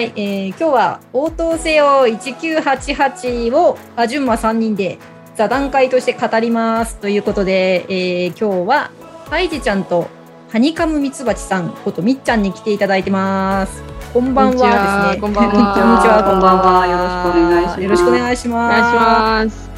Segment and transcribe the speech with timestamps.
[0.00, 4.96] はい、えー今日は応答せよ1988をあじゅんま3人で
[5.36, 8.90] 座談会として語りますということで、えー今日は
[9.28, 10.08] ハイジちゃんと
[10.48, 13.82] ハニカムミツバチさんことみっちゃんに来ていただいてます。
[14.14, 15.20] こんばんはですね。
[15.20, 16.86] こんばんはこんにちは、こんばんは。
[16.86, 19.70] よろしくお願いしますよろしくお願いします。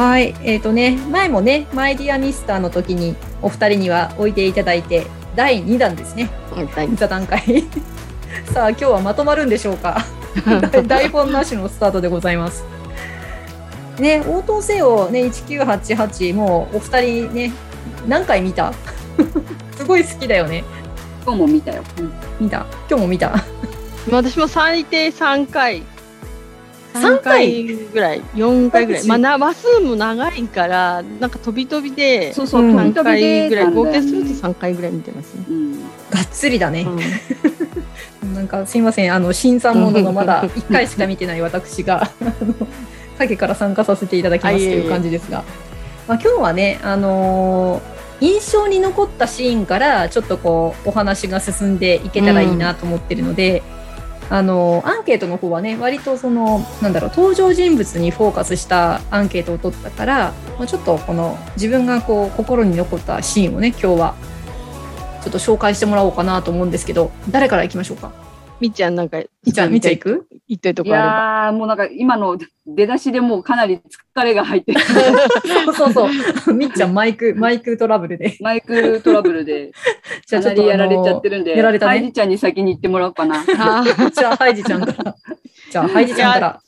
[0.00, 6.30] はい、えっ、とね、前もね、マイディアミスターの時にお二人にはおいていただいて、第2弾ですね、
[6.94, 7.66] 座談会。
[8.52, 10.04] さあ、今日はまとまるんでしょうか？
[10.86, 12.64] 台本なしのスタートでございます。
[13.98, 17.52] ね、応答せよ、ね、1988、もうお二人ね、
[18.06, 18.72] 何回見た？
[19.76, 20.64] すごい好きだよね。
[21.24, 21.82] 今日も見たよ。
[22.40, 22.66] 見た？
[22.88, 23.32] 今日も見た？
[24.10, 25.82] 私も最低3回。
[26.94, 27.64] 三回？
[27.92, 29.06] ぐらい、4回ぐらい。
[29.06, 35.44] まあな、話数も長いから、なんか飛び飛びで、そうそう、うん飛び飛び3で回ぐらい、合計するとうん3回ぐらい見てますね。
[36.10, 36.82] がっつりだね。
[36.82, 36.98] うん
[38.34, 42.10] なんかすいません、あの新参者のまだ1回しか見てない私が、
[43.18, 45.44] 影から参加させていただきますとあいう感じですが、
[46.06, 53.62] まあ、今日はね、あのー印象に残ったシーンからちょっとこうお話が進んでいけたらいいなと思ってるので、
[54.30, 64.14] あのーアンケートの方はね割とそのなんだろう登場人物にフォーカスしたアンケートを取ったから、まあ、ちょっとこの自分がこう心に残ったシーンをね今日は
[65.26, 68.12] ちょっと紹介してもらおうかなと思うんですけど誰からいきましょうか？
[68.60, 70.28] みっちゃんなんか、みっちゃんみっちゃん行く？
[70.46, 71.08] 言ってるといこあれば。
[71.08, 73.80] やー、もうなんか今の出だしでもうかなり
[74.14, 74.80] 疲れが入ってる。
[75.74, 76.54] そうそうそう。
[76.54, 78.36] みっちゃんマイク、マイクトラブルで。
[78.40, 79.72] マイクトラブルで
[80.26, 83.44] じゃかなありやられちゃってるんで、やられたねハイジちゃんに先に行ってもらおうかな。
[83.44, 85.16] じゃあ、ハイジちゃんから。
[85.72, 86.60] じゃあ、ハイジちゃんから。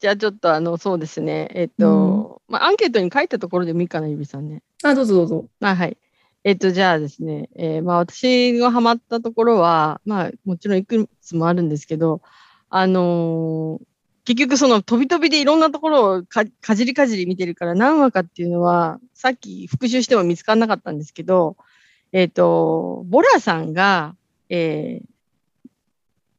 [0.00, 1.48] じゃあちょっとあの、そうですね。
[1.54, 4.60] えっと、まあ、アンケートに書いたところでもいいかな、ゆびさんね。
[4.82, 5.44] あ、どうぞどうぞ。
[5.62, 5.96] あはい。
[6.44, 12.20] えっと、じゃあですね、えーまあ、私がハマったところは、まあ、もちろんいくつもあるんですけど、
[12.68, 13.84] あのー
[14.24, 16.44] 結局その飛び飛びでいろんなところをか
[16.76, 21.56] じりかじり見てるから何話かっていうのは、さっき復習しても見つからなかったんですけど、
[22.12, 24.14] えっ、と、ボラさんが、
[24.48, 25.11] えー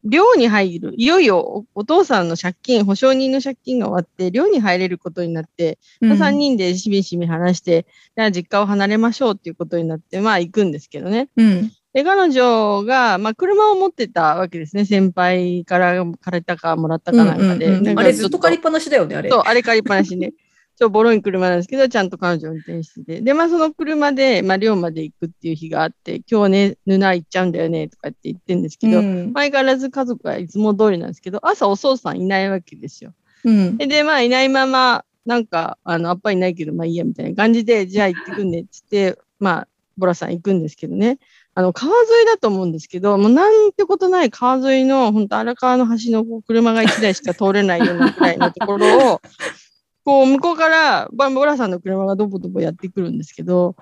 [0.04, 11.30] 寮に入る、いよいよおお父さんの借金、保証人の借金が終わって、寮に入れることになって、まあ、3人でしみしみ話して、じゃあ実家を離れましょうっていうことになって、まあ行くんですけどね。
[11.38, 11.72] うん。
[11.94, 14.86] で、彼女が、まあ車を持ってたわけですね。
[14.86, 17.94] 先輩から借りたかもらったかなんかで。
[17.96, 19.30] あれずっと借りっぱなしだよね、あれ。
[19.30, 20.34] そう、あれ借りっぱなしね。
[20.76, 23.22] ちょ、ボロい車なんですけど、ちゃんと彼女運転してて。
[23.22, 29.34] で、まあその車で、まあ寮まで行くっていう日があって、今日ね、布行っちゃうんだよね、とかって言ってんですけど、うん。
[29.34, 33.14] 相変わらず家族はいつも通りなんですけど、朝お父さんいないわけですよ。
[33.44, 33.78] うん。
[33.78, 39.68] で、でまあ、いないまま、なんか、あの、アッパいないけど、まあいいや、みたいな感じで、じゃあ行ってくんねっつって、まあ、
[39.98, 41.20] ボラさん行くんですけどね。
[41.56, 49.22] あの、川沿いだと思うんですけど、もうなんてことない川沿いの、本当荒川の橋の車が1台しか通れないようなくらいのところを、
[50.04, 53.76] こう、向こうから、ボボラさんの車がどぼどぼやってくるんですけど、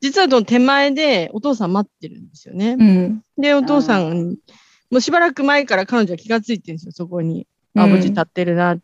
[0.00, 2.76] 実はその手前でお父さん待ってるんですよね。
[2.78, 3.22] うん。
[3.38, 4.36] で、お父さん、
[4.90, 7.46] もうしばらく前から彼女は気がついてるんですよ、そこに。
[7.74, 8.76] あ、無事立ってるな。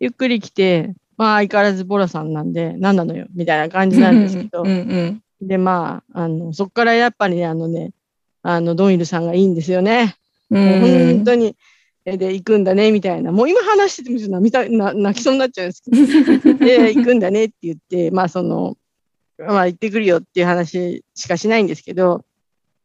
[0.00, 5.22] ゆっくり来て、まあ相変わらずボラさんなんで、何なのよ、みたいな感じなんですけどうん。
[5.40, 5.48] うん。
[5.48, 7.92] で、まあ、あの、そこからやっぱりね、あのね、
[8.42, 10.16] あの、ドンイルさんがいいんですよね。
[10.50, 10.58] う。
[10.58, 10.80] ん
[11.16, 11.54] 本当に、え
[12.06, 13.32] で、行くんだね、みたいな。
[13.32, 15.90] もう今話しててもちょっと涙な泣きそうになっちゃうんですけ
[16.52, 16.54] ど。
[16.64, 18.76] で、行くんだねって言って、まあその、
[19.38, 22.24] まあ行ってくるよっていう話しかしないんですけど、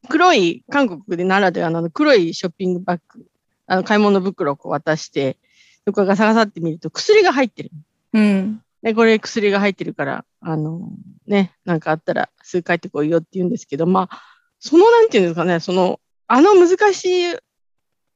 [0.10, 3.24] 黒い、韓国でならではのあの黒いショッピングバッグ、
[3.68, 5.38] あの買い物袋をこう渡して、
[5.86, 7.70] そこがガサガサって見ると薬が入ってる。
[8.14, 8.62] うん。
[8.82, 10.90] で、これ薬が入ってるから、あの、
[11.28, 14.22] ね、なんかあったらすぐ帰ってこいよって言うんですけど、まあ、
[14.60, 17.36] そのなんていうんですかね、その、あの難しい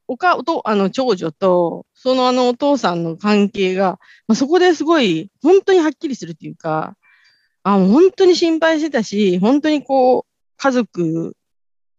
[0.08, 6.96] おか、おと、あの、長女と、そのあのお父さんの関係が、まあ、そこですごい、本当にはっきりするっていうか、
[7.64, 10.24] あ、本当に心配してたし、本当にこう、
[10.58, 11.36] 家族、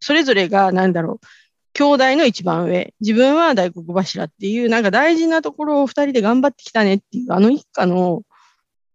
[0.01, 1.27] それぞれが、なんだろう、
[1.73, 8.23] 兄弟の一番上、自分は大黒柱っていう、なんか大事なところを二人で頑張ってきたねっていう、あの一家の、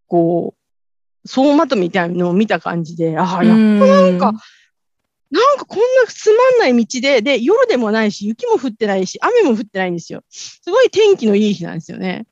[0.07, 4.34] こう、総まとめみたいなのを見た感じで、ああ、やっぱなんか、
[5.31, 10.24] なんかこんなつまんない道で、で、夜でもないし、雪も降ってないし、雨も降ってないんですよ。
[10.30, 12.25] すごい天気のいい日なんですよね。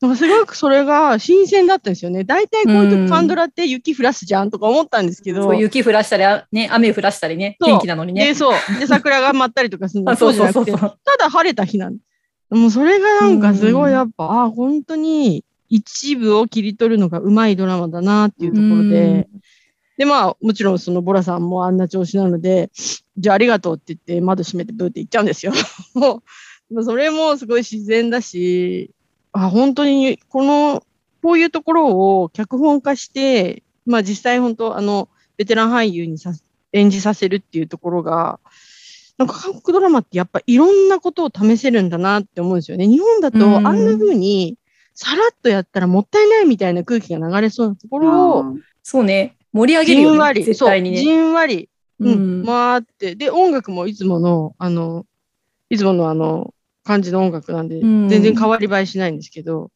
[0.00, 2.24] なんかすごくそれが新鮮だったんですよね。
[2.24, 5.52] 大体こういううん時パンドラって雪降らすじゃんとか思ったんですけど。
[5.54, 8.34] 雪降らしたり、あね、雨降らしたりね、天気なのにねで、。
[8.34, 8.54] そう。
[8.78, 10.98] で、桜が舞ったりとかするのあそうそうじゃなくて。
[11.04, 11.96] ただ晴れた日なん
[12.50, 19.26] もうそれがなんかすごうんいやっぱ、ああ、本当に一部を切り取るのがうまいドラマだなっていうところで、
[19.96, 22.70] で、まあ、もちろんそのボラさんもあんな調子なので、
[23.16, 25.52] じゃあありがとうって言って窓閉めてブーって行っちゃうんですよ。
[26.82, 28.90] それもすごい自然だし、
[29.32, 30.82] あ、本当に、この、
[31.22, 36.32] こういうところを脚本化して、まあ実際本当、あの、ベテラン俳優にさ
[36.72, 38.40] 演じさせるっていうところが、
[39.16, 42.88] なんか韓国ドラマってやっぱいろんなことを試せるんだなって思うんですよね。
[42.88, 44.58] 日本だとうんあんな風に
[44.94, 48.44] さらっとやったらもったいないみたいな空気が流れそうなところを、
[48.82, 49.36] そうね。
[49.54, 50.16] 盛り上げじるよね。
[50.16, 50.96] んわり、絶対にね。
[50.98, 51.70] じんわり、
[52.00, 52.44] ううん、ん。
[52.44, 55.06] 回って、で、音楽もいつもの、あの、
[55.70, 56.52] いつものあの、
[56.82, 59.70] 感じの音楽なんで、うん全然変わり映えしないんですけど、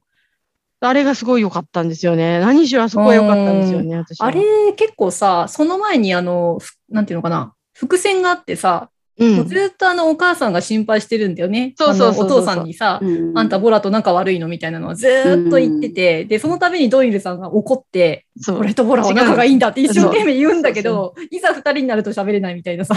[0.81, 2.39] あれがすごい良かったんですよね。
[2.41, 4.27] 何しろあそこは良かったんですよね、私は。
[4.27, 4.43] あれ、
[4.77, 7.55] 結構さ、その前にあの、ふなんていうのかな。
[7.73, 11.75] 伏線があってさ、うん、もうずっとあの、お母さんが心配してるんだよね。
[11.77, 13.01] そうそうお父さんにさ、
[13.35, 22.95] あんたボラと仲悪いのみたいなのはずーっと言ってて、で、その度にドイルさんが怒って、俺とボラは仲がいいんだって一生懸命言うんだけそど、いざ二人になると喋れないみたいなさ。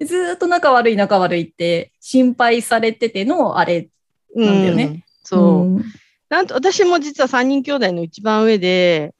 [0.00, 3.88] でずーっと仲悪い仲悪いって心配されててのあれ。
[4.34, 5.04] うんなんだよね。
[5.22, 5.64] そう。
[5.66, 5.84] ん
[6.28, 9.14] なんと、私も実は3人兄弟の一番上で、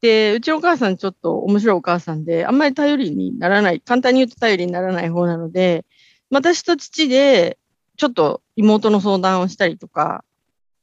[0.00, 5.84] で、うちのお母さんちょっと面白いお母さんで、あんまり頼りにならない、簡単に言うと頼りにならない方なので、
[6.30, 7.58] 私と父で、
[7.96, 10.24] ちょっと妹の相談をしたりとか、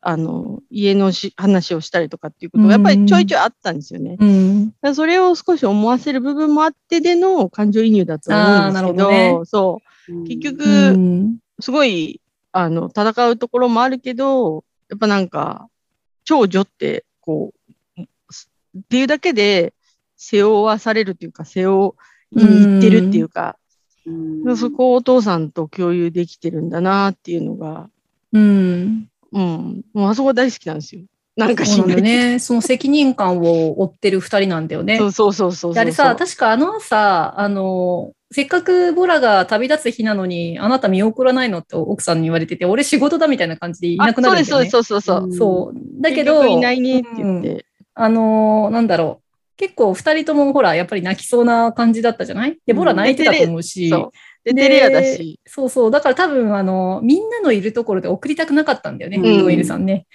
[0.02, 4.12] あの、家のし話をしたりとかっていうことがやっぱりちょいちょいあったんですよね。
[4.12, 4.74] だかうん。
[4.82, 10.24] らそれを少し思わせる部分もあってでの感情移入だと思うんですけあーなるほど、どねそう。
[10.28, 12.22] 結局、うんすごい、
[12.52, 15.68] あの、戦うところもあるけど、やっぱなんか、
[16.24, 17.57] 長女って、こう、
[18.78, 19.74] っていうだけで、
[20.16, 21.94] 背負わされるっていうか、背負
[22.32, 23.58] いに行ってるっていうか、
[24.56, 27.90] そこをお父さんと共有できてるんだなっていうのが、
[28.34, 29.10] うん。
[29.32, 31.02] うん、もうあそこ大好きなんですよ。
[31.36, 32.40] なんかそうなんないね。
[32.40, 34.98] その責任感を負ってる二人なんだよね。
[34.98, 35.74] そうそうそうそうそう。
[35.76, 44.52] であれさ、確かあの朝、あの、せっかくボラが旅立つ日なのに、あなた見送らないのって奥さんに言われてて、俺仕事だみたいな感じでいなくなるんだよね。
[44.52, 45.34] あそうです、そうです、そうそうそう。
[45.36, 46.02] そう。
[46.02, 47.67] だけど、いないねって言って。
[48.00, 49.28] あのーなんだろう。
[49.58, 52.60] 結構二人ともほら、やっぱり泣きそうな感じだったじゃない？
[52.68, 53.90] で、ボラ泣いてたと思うし。
[53.90, 54.12] そう。
[54.44, 55.40] で、テレアだし。
[55.48, 55.92] そうそう。
[55.92, 60.06] だから多分、あの、みんなのいるところで送りたくなかったんだよね、うんルさんね。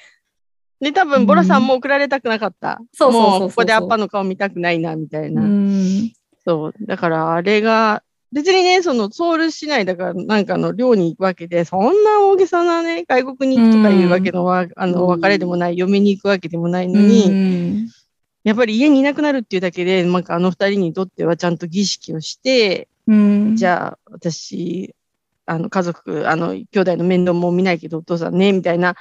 [0.80, 2.80] で、多分、ボラさんも送られたくなかった。
[2.92, 5.42] そうそうそうそうもう、ここでアッパの顔見たくないな、みたいうな。
[5.42, 6.12] ん。
[6.44, 6.74] そう。
[6.86, 17.88] だから、あれが、別にね、その、ソウル市内だから、なんかの寮に行くわけで、そんな大げさなね、外国に行くとかいうわけのは、あの、うん別れでもない、嫁に行くわけでもないのうに、ん。
[18.44, 23.56] やっぱり家にいなくなるっていうだけで、なんかあの二人にとってはちゃんと儀式をして、うん。
[23.56, 24.94] じゃあ、私、
[25.44, 28.94] あの、家族、あの、兄弟の面倒も見ないけど、お父さんね、みたいな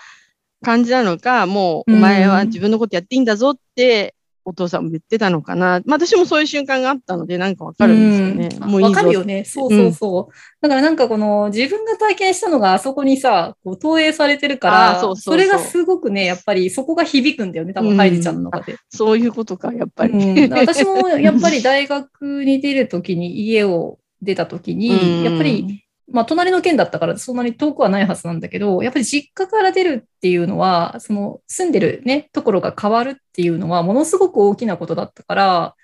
[0.62, 4.14] 感じなのか、もう、うんお前は自分のことやっていいんだぞって、
[4.44, 5.82] お父さんも言ってたのかな。
[5.86, 8.50] まあ、私もそういう瞬間があったので、なんかわかるんですよね。
[8.62, 9.44] うんもういいぞわかるよね。
[9.46, 10.34] そうそうそう。
[10.62, 18.78] だからなんかこの自分が体験したのがあそこにさ、こう投影されてるから、そうそうそうれがすごくね、やっぱりそこが響くんだよね、多分、うんハイジちゃんの中で。
[18.90, 20.14] そういうことか、やっぱり。
[20.14, 35.76] うん、私もやっぱり 大学に出るときに、家を出たときに、うんやっぱり、まあ、隣の県だったからそんなに遠くはないはずなんだけど、やっぱり実家から出るっていうのは、その住んでるね、ところが変わるっていうのは、ものすごく大きなことだったから、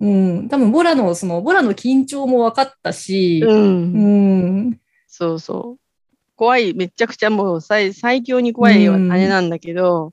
[0.00, 3.92] うん、多分ボラの、その、ボラの緊張も分かったし、うん。
[3.92, 4.06] う
[4.70, 5.82] ん、そうそう。
[6.34, 9.08] 怖い、めちゃくちゃもう最最強に怖いうん。
[9.10, 10.12] 姉なんだけど、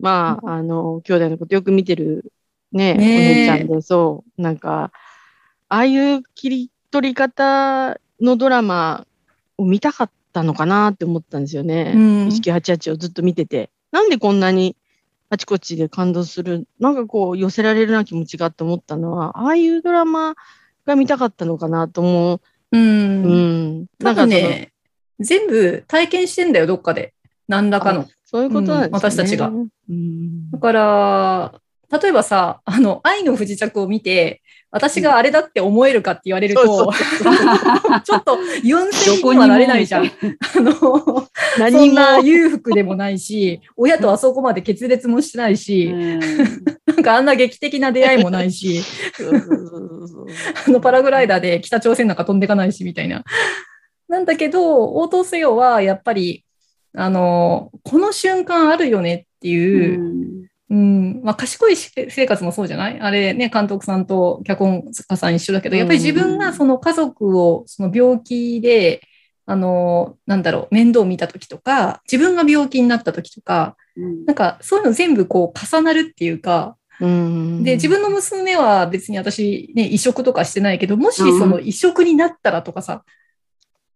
[0.00, 2.32] まあ、あの、兄弟のことよく見てる
[2.72, 3.50] ね、ねえ。
[3.50, 4.92] お姉ちゃんで、そう、なんか、
[5.68, 9.06] ああいう切り取り方のドラマ
[9.58, 11.92] を見たかったのかなって思ったんですよね。
[11.94, 13.70] うん意識88をずっと見てて。
[13.90, 14.74] なんでこんなに
[15.28, 20.34] あちこちで感動する、なんかこう寄せられるな気持ちがって思ったのは、ああいうドラマ
[20.84, 22.40] が見たかったのかなと思う。
[22.72, 22.78] う。
[22.78, 23.86] うんん。
[23.98, 24.72] 多分なんかね、
[25.20, 27.14] 全部体験してんだよ、どっかで。
[27.48, 28.06] 何らかの。
[28.24, 31.54] そういうことなんですね、うん私たちがうんだから、
[31.98, 34.41] 例えばさ、あの、愛の不時着を見て、
[34.72, 40.06] 私があれだって思えるかって言われると、 ちょっと4センチにはなれないじゃん。
[40.06, 41.92] あの、そ何も。
[41.92, 45.92] んな裕福でもないし、親とあそこまで決裂もしてないし、
[46.86, 48.80] なんかあんな劇的な出会いもないし、
[50.66, 53.24] あのパラグライダーで北朝鮮なんか飛んでかないし、みたいな。
[54.08, 56.46] なんだけど、応答せよはやっぱり、
[56.94, 62.98] あの、この瞬間あるよねっていう、うん、まあ、賢い生活もそうじゃない？
[62.98, 69.02] あれね、監督さんと脚本家さん一緒だけど、やっぱり自分がその家族をその病気で、
[69.44, 73.76] あの、なんだろう、面倒を見た時とか、自分が病気になった時とか、
[74.26, 83.04] なんかそういうの全部こう重なるっていうか、うんで、自分の娘は別に私ね、移植とかしてないけど、もしその移植になったらとかさ、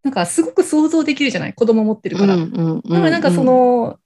[0.03, 1.55] なんかすごく想像できるじゃない？
[1.55, 2.35] 子供持ってるから。
[2.35, 2.47] うんう
[2.79, 2.81] ん。
[2.83, 3.99] だからなんかその、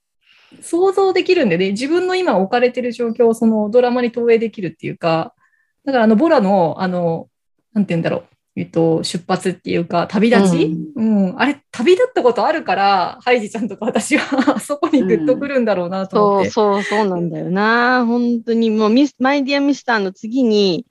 [0.61, 5.35] 想像できるんでね、自分の今置かれてる状況をそのドラマに投影できるっていうか、
[5.85, 7.29] だからあのボラの、あの、
[7.73, 8.25] なんて言うんだろう、
[8.57, 16.51] えっと、出発っていうか、旅立ち、うん、あれ、旅立ったことあるから、ハイジちゃんとか 私は そこにグッとくるんだろうなと思って。
[16.51, 18.05] そうそうそうなんだよな。
[18.07, 20.85] 本当にもうミス、マイディアミスターの次に、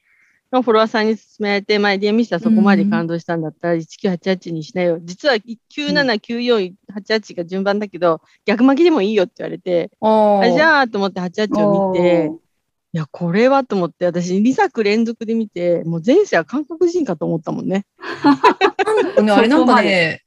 [0.51, 4.97] のフォロワーさんに勧められて、マイディアミスターそこまで感動したんだったら、1988にしなよ。
[5.01, 12.31] 実は979488が順番だけど、逆巻きでもいいよって言われて、ああじゃあと思って88を見て、
[12.91, 17.85] いや、これはと思って、私2作連続で見て、もう前世は韓国人かと思ったもんね。
[18.23, 18.41] あ
[19.41, 20.23] れなんかね、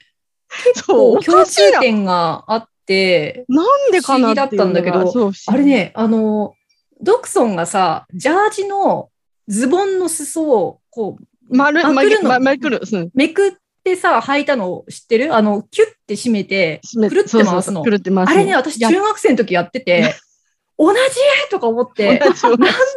[0.86, 1.80] そう、お共通。
[1.80, 6.54] 点があって、なんでかなっていうのが不思議だったんだけどあれね、あの、
[7.00, 9.08] ドクソンがさ、ジャージの
[9.52, 12.80] ズボンの裾をこう、丸、まくるのままくる。
[12.90, 13.52] うんめくっ
[13.84, 17.90] てさ、履いたの知ってるあの、キュッて締めて、くるってそうそう回すのそうく。
[17.90, 18.36] るって回すの。
[18.36, 20.14] あれね、私や中学生の時やってて、
[20.78, 20.98] 同じ？
[21.50, 22.32] とか思って、 なん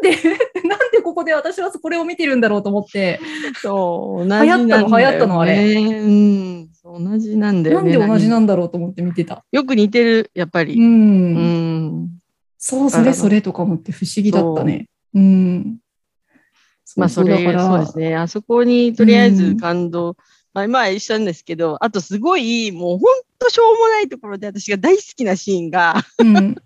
[0.02, 0.16] で、
[0.66, 3.20] なんでここで私はこれを見てるんだろうと思って、
[3.62, 4.68] そう、同じ流行ったの？
[4.68, 5.42] なんだよね流行ったの？
[5.42, 7.92] あれうん、そう同じなんだよね。
[7.92, 9.44] なんで同じななんだろうと思って見てた。
[9.52, 10.76] よく似てる、やっぱり。
[10.76, 10.78] う。
[10.78, 11.34] うん
[12.04, 12.10] ん。
[12.58, 14.88] そう、それそれとか思って不思議だったね。
[15.14, 15.78] うん。
[16.96, 18.16] まあ、それ、だからそうですね。
[18.16, 20.16] あそこに、とりあえずうん感動。
[20.54, 26.56] まあ、まあ、一緒なんですけど、あとすごい、もう本当しょうもないところで私が大好きなシーンが、うん。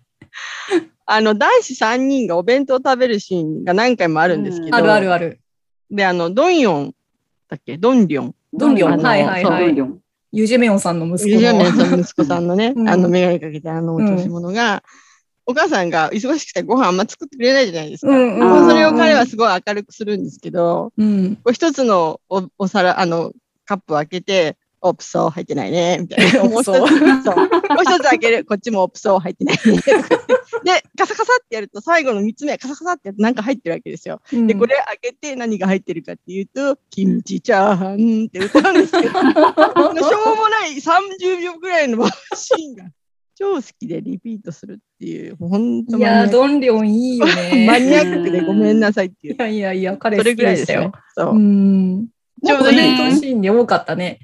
[1.05, 5.39] あの、男子3人がお弁当を食べるシーンが何回もあるんですけど、あるあるある。
[5.89, 6.95] で、あの、ドンヨン
[7.49, 7.77] だっけ？
[7.77, 8.35] ドンリョン。
[8.53, 9.75] ドンリョンはいはいはい
[10.31, 11.83] ユジェメオンさんの息子ユジャメンの。
[11.83, 14.83] さんの息子さんのね、 うんあの、メガネかけてあのお調子者が、
[15.50, 18.12] お母さんが忙しくてご飯あんま作ってくれないじゃないですか。
[18.12, 21.38] うんうんそれを彼はすごい明るくするんですけど、うん。
[21.38, 23.32] こう一つのおお皿、あの、
[23.65, 26.44] カップを開けて、オプソー入ってないね、みたいな。
[26.48, 26.79] もう一つ、そう。
[26.79, 26.88] もう
[27.84, 29.82] 一つ開ける、こっちもオプソー入ってないね。
[30.63, 34.22] で、カサカサってやると、最後の三つ目、カサカサってやるとなんか入ってるわけですよ。
[34.32, 42.86] で、これ開けて何が入ってるかっていうと、キムチチャーハンって歌うんですけど、 しょうもない30秒ぐらいのシーンが
[43.39, 47.63] 超好きでリピートするっていう、本当いやー、ドンリョンいいよね。
[47.72, 49.38] マニアックでごめんなさいっていうい。
[49.39, 50.91] やいやいや、彼好きそれぐらいでしたよ。。
[51.15, 51.39] そうう。
[51.39, 52.08] ん。
[52.46, 54.19] ちょうどいいコメントシーンで多かったね。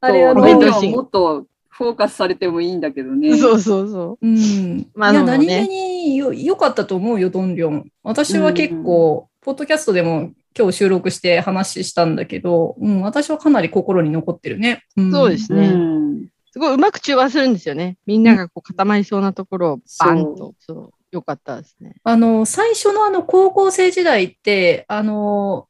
[0.00, 3.36] あれあの、コメントシーンドンリョンもっとフォーカスされてもいいんだけどね。
[3.36, 4.88] そうそうそうん。
[4.96, 7.86] まあいや、何気によ良かったと思うよ、ドンリョン。
[8.02, 14.82] 私は結構、ポッドキャストでも今日収録して話したんだけど、うん、私はかなり心に残ってるね。
[15.00, 16.26] んそうですうねん。
[16.52, 17.96] すごいうまく中和するんですよね。
[18.06, 20.54] みんながこう固まりそうなところをバンと。
[20.58, 20.90] そう。
[21.12, 21.96] よかったですね。
[22.04, 25.66] あの、最初のあの、高校生時代って、あの、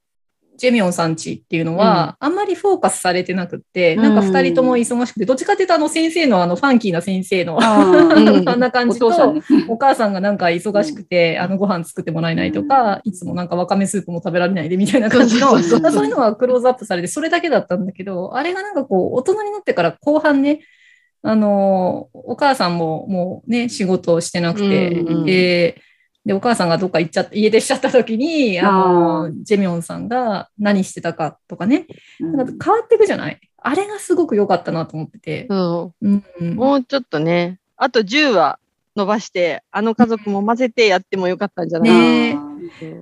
[0.60, 9.08] ジェミオンさんちっていうのは、あんまりフォーカスされてなくって、なんか二人とも忙しくて、どっちかっていうとあの先生のあのファンキーな先生の、あう んな感おじと。
[9.68, 20.60] お母さんがなんか忙しくて、あのご飯作ってもらえないとか、いつもなんかわかめスープも食べられないでみたいな感じの、 そういうのはクローズアップされて、それだけだったんだけど、あれがなんかこう、大人になってから後半ね、
[21.22, 25.80] あの、お母さんももうね、仕事をしてなくて、で、
[26.24, 31.86] で、お母さんがどっか行っちゃって、家出しちゃった時に、ああの、ジェミョンさんが何してたかとかね、
[32.20, 32.36] うん。
[32.36, 33.40] なんか変わっていくじゃない？
[33.62, 35.46] あれがすごく良かったなと思ってて。
[35.48, 36.08] そう。
[36.08, 36.24] ん。
[36.40, 36.44] う。
[36.54, 38.58] もうちょっとね、あと10話
[38.96, 42.38] 伸ばして、あの家族も混ぜてやってもよかったんじゃないね。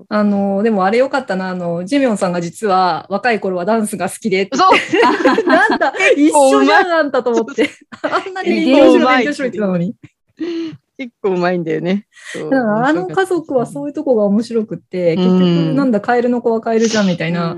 [0.09, 4.71] あの、でもあれ良かったな、あの、ジェミョンさんが実は若い頃はダンスが好きでそう
[5.47, 7.69] なんだ、 一緒じゃん、あんたと思って。
[8.03, 9.95] あんなに勉強しろ、勉強しろってたのに。
[10.99, 12.07] 結構うまいんだよね。
[12.35, 17.57] だからあの家族はそういうとこが面白くって、結局、うんなんだ、カエルの子はカエルじゃんみたいな、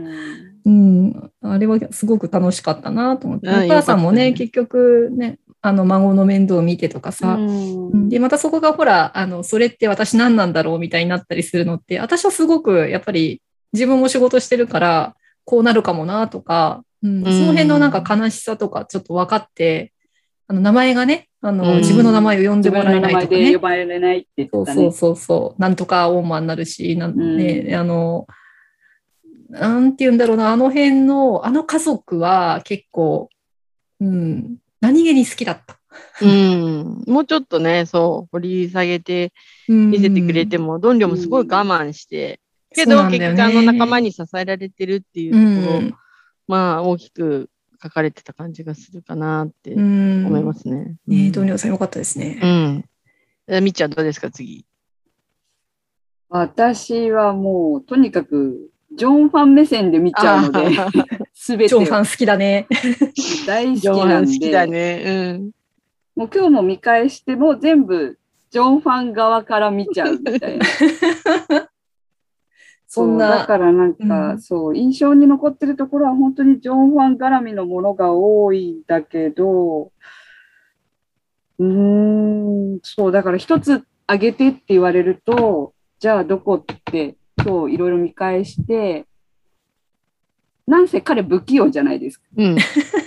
[0.66, 3.48] うん、あれはすごく楽しかったなと思って。
[3.48, 8.08] うんお母さんもね、ね結局ね、あの、孫の面倒を見てとかさ、うん。
[8.10, 13.42] で、またそこがほら、あの、それって私何なんだろうみたいになったりするのって、私はすごくやっぱり
[13.72, 19.92] 自分も仕事してるから、こうなるかもなとか、うん、その辺のなんか悲しさとかちょっと分かって、
[20.50, 23.60] あの、名前がね、あの、うん自分の名前を呼んで自もらえないとかねで呼。
[23.60, 24.82] ばれないって言そうってたね。
[24.82, 25.62] そうそうそう。
[25.62, 28.26] なんとかオーマーになるし、なんね、あの、
[29.48, 33.30] なんて言うんだろうな、あの辺の、あの家族は結構、
[34.00, 35.78] うん、何気に好きだった。
[36.20, 37.04] うん。
[37.06, 39.32] もうちょっとね、そう、掘り下げて
[39.68, 42.40] 見見せてくれても、ドンリョもすごい我慢して、
[42.74, 45.94] けど、結局あの仲間に支えられてるっていううところ、ん、
[46.48, 47.50] まあ、大きく
[47.82, 50.96] 書かれてた感じがするかなってうん、思いますね。
[51.06, 52.38] ねえ、うんドンリョウさんよかったですね。
[52.42, 52.84] うん。
[53.48, 54.66] えみっちゃんどうですか、次？
[56.28, 60.76] 私はもう、とにかく、ジョンファン目線で見ちゃうので、
[61.34, 62.66] すべ てをジョンファン好きだね。
[63.46, 64.32] 大好きジョンファンなんで。
[64.32, 65.02] 好きだね。
[65.06, 65.50] うん。
[66.16, 68.18] もう今日も見返しても全部
[68.50, 70.66] ジョンファン側から見ちゃうみたいな。
[72.92, 79.92] そんうだな、からなんか、うんそう、印象に残ってるところは本当にジョン・ファン絡みのものが多いんだけど、
[81.60, 89.06] うーん、そう、だから一つあげてって言われると、じゃあどこって今日いろいろ見返して、
[90.66, 92.24] なんせ彼不器用じゃないですか。
[92.36, 92.56] うん。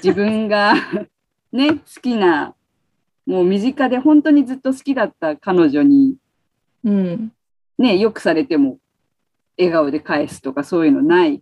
[0.02, 0.76] 自分が
[1.52, 2.56] ね、好きな、
[3.26, 6.16] もう身近で本当にずっと好きだった彼女に、
[6.86, 7.34] うん。
[7.78, 8.78] ね、よくされても
[9.58, 11.42] 笑顔で返すとかそういうのない。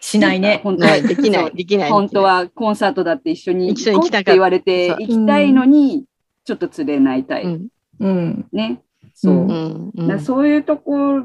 [0.00, 0.60] しないね。
[0.62, 1.90] 本当は できない、できない。
[1.90, 6.04] 本当はコンサートだって一緒に行こうって言われて行きたいのに、
[6.44, 7.44] ちょっと連れないたい。
[7.44, 7.68] うん。
[8.00, 8.48] うん。
[8.52, 8.82] ね。
[9.14, 10.20] そう。
[10.20, 11.22] そういうとこ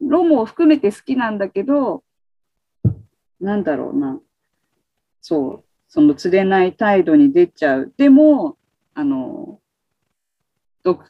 [0.00, 2.02] ろも含めて好きなんだけど、
[3.40, 4.20] なんだろうな。
[5.20, 5.64] そう。
[5.88, 7.92] その連れない態度に出ちゃう。
[7.96, 8.56] でも、
[8.94, 9.60] あの、
[10.82, 11.00] ど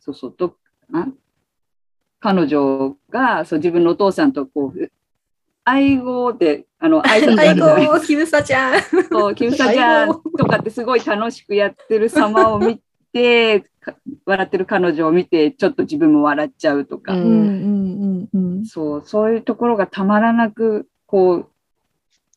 [0.00, 0.56] そうそう、ど
[0.92, 1.08] あ？
[2.24, 4.90] 彼女がそう自分のお父さんとこう、
[5.62, 8.80] 愛語で、あの、挨拶あ最るじゃない高、キムサちゃん。
[9.12, 12.80] そう、キムサちゃんとかってすごい楽しくやってる様を見
[13.12, 18.64] て、か笑ってる彼女を見て、ちょっと自分も笑っちゃうとか、うんうんうんうん。
[18.64, 21.48] そう、そういうところがたまらなく、こう、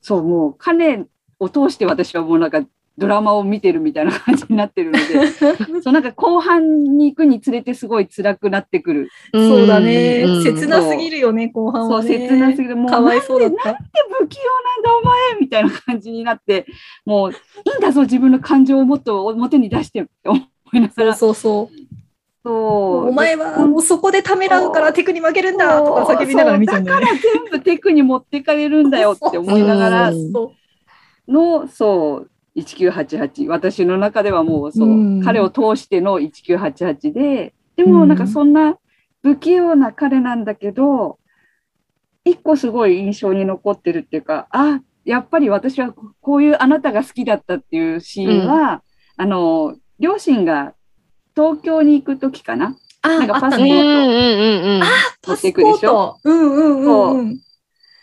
[0.01, 1.05] そう、もう彼
[1.39, 2.61] を通して私はもうなんか
[2.97, 5.27] ドラマを見てるみたいな感じになってるので、
[5.81, 9.09] そうなんか後半に行くにつれてすごい辛くなってくる。
[9.33, 10.23] そうだね。
[10.25, 12.27] うん切なすぎるよね、後半そう、はね。
[12.27, 12.75] 切なすぎる。
[12.75, 13.77] もう、かわいそうだっなんでた。
[14.19, 14.43] 不器用
[14.83, 16.65] なんだお前みたいな感じになって、
[17.05, 20.39] もういいんだぞ自分の感情をもっと表に出してって思
[20.73, 21.13] いながら。
[21.13, 21.97] そうそうそう。
[22.43, 27.07] そうお前はもうそこでためらうからテクに負けるんだとか叫びながら見ちゃうんだよね。
[27.07, 30.53] そうだから全部テクに持ってかれるんだよって思いながらうんそ
[31.27, 33.47] の、そう、1988。
[33.47, 38.77] 私の中ではもう、そう、うん彼を通しての1988で、でもなんかそんな
[39.21, 41.19] 不器用な彼なんだけど、
[42.25, 48.81] 一個すごい印象に残ってるっていうか、あ、やっぱり私はこういうあなたが好きだったっていうシーンは、
[49.15, 50.73] あの、両親が
[51.35, 52.75] 東京に行くときかな？
[53.01, 53.81] あ、なんかあったうんうんね。
[53.81, 53.87] うん
[54.75, 54.79] うん。
[54.79, 54.85] 持
[55.21, 56.19] パスっていくでしょ？
[56.23, 56.29] ポート。
[56.29, 57.39] うんうんうんうん。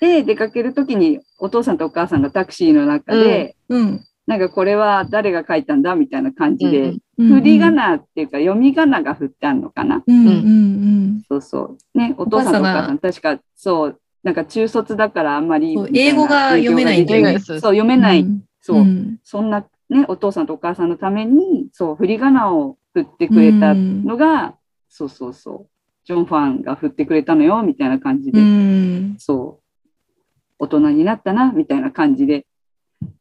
[0.00, 4.04] で、出かけるときにお父さんとお母さんがタクシーの中で、うん。
[4.26, 10.02] なんかこれは誰が書いたんだみたいな感じで、うん振り仮名っていうか読み仮名が振ってあるのかな。
[10.04, 11.22] うんうんうん。
[11.28, 11.96] そうそう。
[11.96, 18.22] ね、お父さんとお母さん、確かそう、なんか中卒だからあんまり英語が読めないんだよねそう、読めない。
[18.22, 18.42] うん。
[18.60, 19.20] そう、ん。
[19.22, 24.56] そんなね、お父さんとお母さんのために、そう、振り仮名を振ってくれたのが、
[24.88, 25.68] そうそうそう、
[26.04, 29.16] ジョン・ファンが振ってくれたのよ、みたいな感じで、うん。
[29.18, 29.84] そう、
[30.58, 32.46] 大人になったな、みたいな感じで、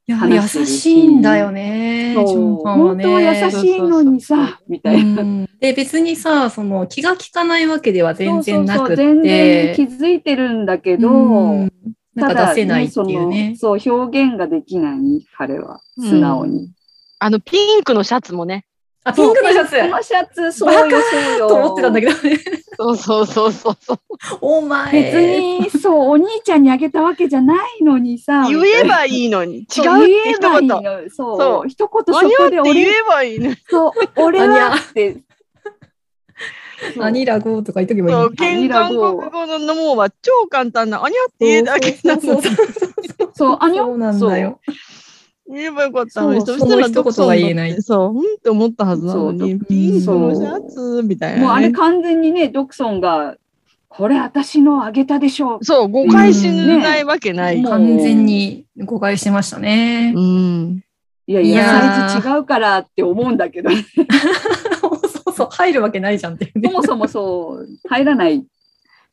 [0.08, 2.14] いや、優話しいんだよね。
[2.16, 5.22] 本当優しいのにそうそうさ、みたいな。
[5.22, 8.96] うんで、別にさ、その気が利かないわけでは全然なくって。
[8.98, 11.72] 全然気づいてるんだけど、うん
[12.16, 13.56] なんかただ出せないっていうね。
[13.58, 16.72] そのそう、表現ができない、彼は、素直に。
[17.20, 18.66] あの、ピンクのシャツもね。
[19.06, 21.48] あ、ピンクのシャツこのシャツ、そうよ、そうよ。
[21.48, 22.40] と思ってたんだけどね。
[22.78, 24.00] そうそうそうそうそう。
[24.42, 24.92] お前。
[24.92, 28.48] 別に、そう、お兄ちゃんにあげたわけじゃないのにさ。
[28.48, 29.58] 言えばいいのに。
[29.58, 30.68] 違うってそう言えばいい一言。
[30.68, 30.82] の。
[31.10, 33.56] そう、そう一言そ間に合ってこで俺言、えばいいの。
[33.70, 35.18] そう、俺アニャはって。
[36.96, 44.60] そうアニラゴーとか言っとけばいいのそ韓国語のもうは超簡単な、あにゃって言えだけなのそうそうそうそう、あにょそうなんだよ。
[45.48, 51.44] 言えばよかったのに、そうそしたら一言が言えないそう、うんって思ったはずなのそうに、ピンクのシャツみたいな、ね。
[51.44, 53.36] もうあれ完全にね、ドクソンが、
[53.90, 55.60] これ私のあげたでしょ。
[55.62, 57.62] そう、誤解しないわけない。
[57.62, 60.20] ね完全に誤解してましたねう。
[60.20, 60.84] ん。
[61.28, 66.72] いやいや、サイズ違うからって思うんだけど、そうそう、入るわけないじゃんってそ。
[66.72, 68.44] もそもそう、入らない。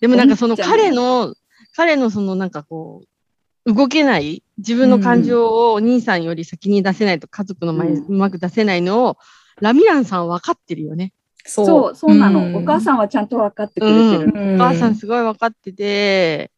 [0.00, 1.34] でもなんかその彼の、
[1.76, 3.09] 彼のそのなんかこう、
[3.66, 9.16] 動けない、自分の感情をお兄さんより先に出せないと家族の前うまく出せないのを、
[9.60, 11.12] ラミランさん分かってるよね。
[11.44, 12.40] そそう、そうなの。
[12.40, 14.32] んお母さんはちゃんと分かってくれてる。
[14.34, 16.50] うんお母さんすごい分かってて、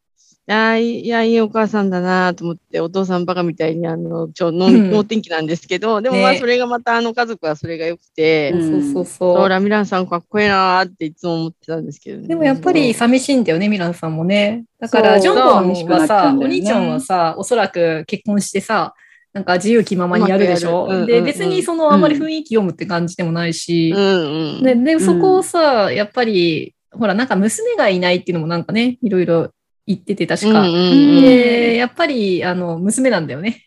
[0.45, 9.49] いやいいや、いいお母さんだなと思って、お父さんバカみたいに、あの、ちょ、のうん能天気なんですけど、でもまあ、ねそれがまたあの家族はそれが良くて、そうそうそうそうそう。
[9.49, 12.27] ラミランさんかっこいいなーっていつも思ってたんですけどね。
[12.27, 14.65] でもやっぱり寂しいんだよね、ミランさんもね。
[14.81, 18.93] だから、ジョンボンはさ、ねお兄ちゃんはさ、おそらく結婚してさ、
[19.31, 20.87] なんか自由気ままにやるでしょ。
[20.89, 24.63] うんうんで、別にそのあんまり雰囲気読むって感じでもないしう、んうん。
[24.63, 29.51] でで、そこをさ、やっぱり、ほら、なんか娘がいないっていうのもなんかね、いろいろ
[29.85, 30.61] 言ってて確か。
[30.61, 33.61] うんうんうんで、やっぱり、あの、娘なんだよね。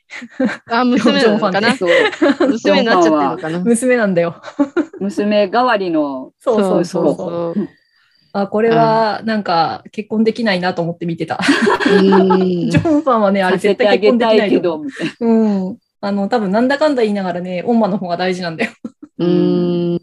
[0.71, 4.41] あ、娘なのかなジョンファンねそう娘になっちゃってるのかな娘なんだよ。
[5.01, 7.69] 娘代わりのそうそうそうそそう。
[8.33, 11.39] あ、これは、なんか、結婚できないなと思って見てた。
[11.87, 14.83] うんジョンファンはね、あれ絶対結婚できないけど。
[15.21, 15.33] う
[15.71, 15.79] ん。
[16.01, 18.73] あの、多分なんだかんだ言いながらね、オンマの方が大事なんだよ。
[19.19, 20.01] うん。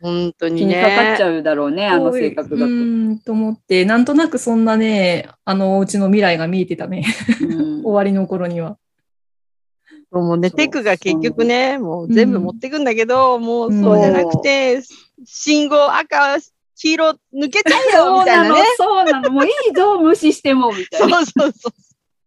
[0.00, 1.24] 本当に気にかかっちね。
[1.24, 2.64] ゃうだろうね、あの性格だと。
[2.64, 7.04] うーん、と思って、なんとなくそんなね、あのお家の未来が見えてたね。
[7.40, 8.78] うん 終わりの頃には。
[10.10, 14.82] もうね、そうテクが結局ね、もう全部持ってくんだけど、もうそうじゃなくて、
[15.24, 16.38] 信号赤、
[16.76, 18.62] 黄色抜けちゃうよ みたいなね。
[18.76, 21.24] そうなの、もういいぞ、無視しても、みたそいうな。
[21.24, 21.52] そうそう。
[21.52, 21.70] そ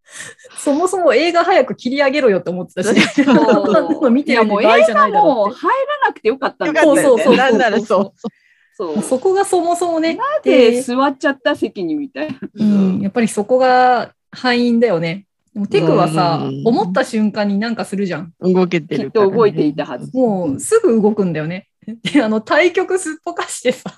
[0.73, 7.01] もそも映画早く切り上げろよって思ってたし、その 見てる場合じゃな入らなくてよかったんだよね。
[7.01, 8.29] そうそうそうなんならそう。
[8.75, 12.39] そうそこがそもそもね、で、座っちゃった席にみたいな。
[12.53, 15.25] うん、やっぱりそこが敗因だよね。
[15.53, 18.33] でもテクはさうん、思った瞬間になんかするじゃん。
[18.39, 20.15] 動けてきっるからねと動いていたはず。
[20.15, 21.67] もうすぐ動くんだよね。
[22.03, 23.91] で、あの、対局すっぽかしてさ、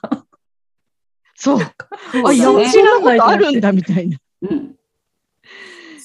[1.36, 1.60] そう。
[1.60, 1.68] そう
[2.22, 4.18] あだねいや、そんなことあるんだみたいな。
[4.50, 4.76] うん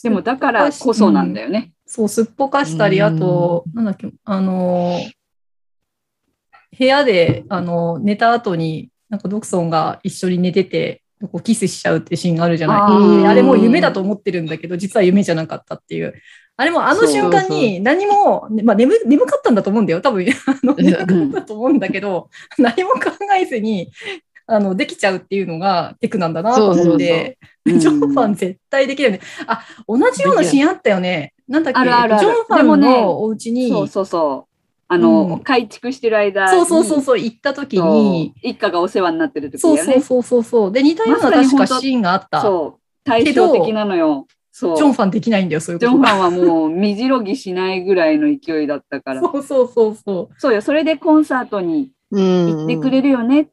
[0.07, 1.73] でもだからこそなんだよね。
[1.85, 12.89] そう、すっぽかしたり、うんあと、なんだっけ、あのー、部屋で、あの、寝た後に、なんかドクソンが一緒に寝てて、こうキスしちゃうってシーンがあるじゃな
[13.19, 13.23] い？
[13.23, 16.15] であれも夢だと思ってるんだけど、実は夢じゃなかったっていう。
[16.59, 20.01] あれもあの瞬間に何も、ねまあ眠眠かったんだと思うんだよ。
[20.01, 23.01] 多分、あの眠かったと思うんだけど、何も考
[23.39, 23.91] えずに、
[24.49, 29.21] あの、できちゃうっていうのがテクなんだなと思って、そうジョンファン絶対できるよね。
[29.47, 31.35] あ、同じようなシーンあったよね。
[31.49, 31.81] なんだっけ？
[31.81, 34.53] あるあるあるジョンファンでもねのお家に、そうそうそう。
[34.89, 39.95] あの、うん改築してる間にそうそうそうそう、行った時に、一家がお世話になってる時だそうよね。
[39.95, 40.73] そうそうそうそう。
[40.73, 42.41] で、似たような確かシーンがあった。
[42.41, 44.29] そう対照的なのよ。
[44.53, 44.77] そう。
[44.77, 46.09] ジョンファンできないんだよ、そういうことが。
[46.09, 49.21] ジョンファンはもう、身白ぎしないぐらいの勢いだったから。
[49.21, 53.47] そうそうそうそそうよ、それでコンサートにうん行ってくれるよねっ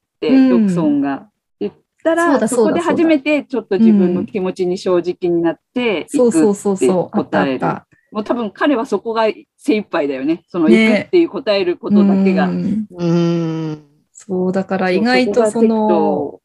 [0.50, 6.18] ドクソンが言ったそうら、そこで初めてちょっと自分の気持ちに正直になってう。
[6.18, 6.56] そうそう行く。
[6.56, 7.18] そうそう。
[7.18, 7.68] あったあ答える。
[8.12, 9.24] もう多分彼はそこが
[9.58, 10.44] 精一杯だよね。
[10.48, 12.48] そのね行くっていう答えることだけが。
[12.48, 13.84] うんうん。
[14.12, 16.42] そう、だから意外とその、そ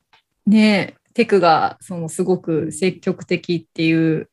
[0.47, 4.31] ね、テクがそのすごく積極的っていう。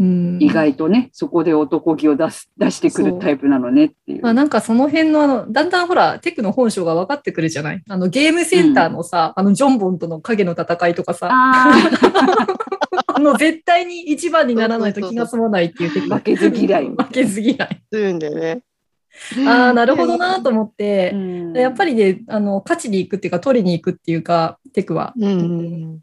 [0.00, 4.22] うん、意外とね、そこで男気を出す出してくるタイプなのねっていう。
[4.22, 7.82] まあ、なんかその辺のあの、だんだんほら、テクの本性が分かってくるじゃない？
[7.88, 11.72] あの、ゲームセンターのさ、あの、ジョンボンとの影の戦いとかさ、あ
[13.06, 16.14] あの、絶対に一番にならないと気が済まないっていうテク。
[16.14, 16.86] あ、負けず嫌い。
[16.96, 17.82] 負けず嫌い。
[17.92, 18.62] するんだよね。
[19.48, 21.12] ああ、なるほどなと思って、
[21.54, 25.12] やっぱり、りね、あの、勝ちに行くっていうか、取りに行くっていうか、テクは。
[25.18, 25.98] うん。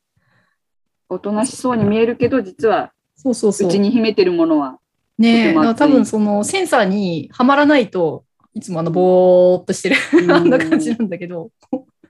[1.07, 2.91] おとなしそうに見えるけど、実は、
[3.25, 3.67] そうそうそう。
[3.67, 4.79] うちに秘めてるものは。
[5.17, 9.95] ねえ、多分そのセンサーにはまらないといつもあのぼーっとしてる、
[10.33, 11.51] あんな感じなんだけど、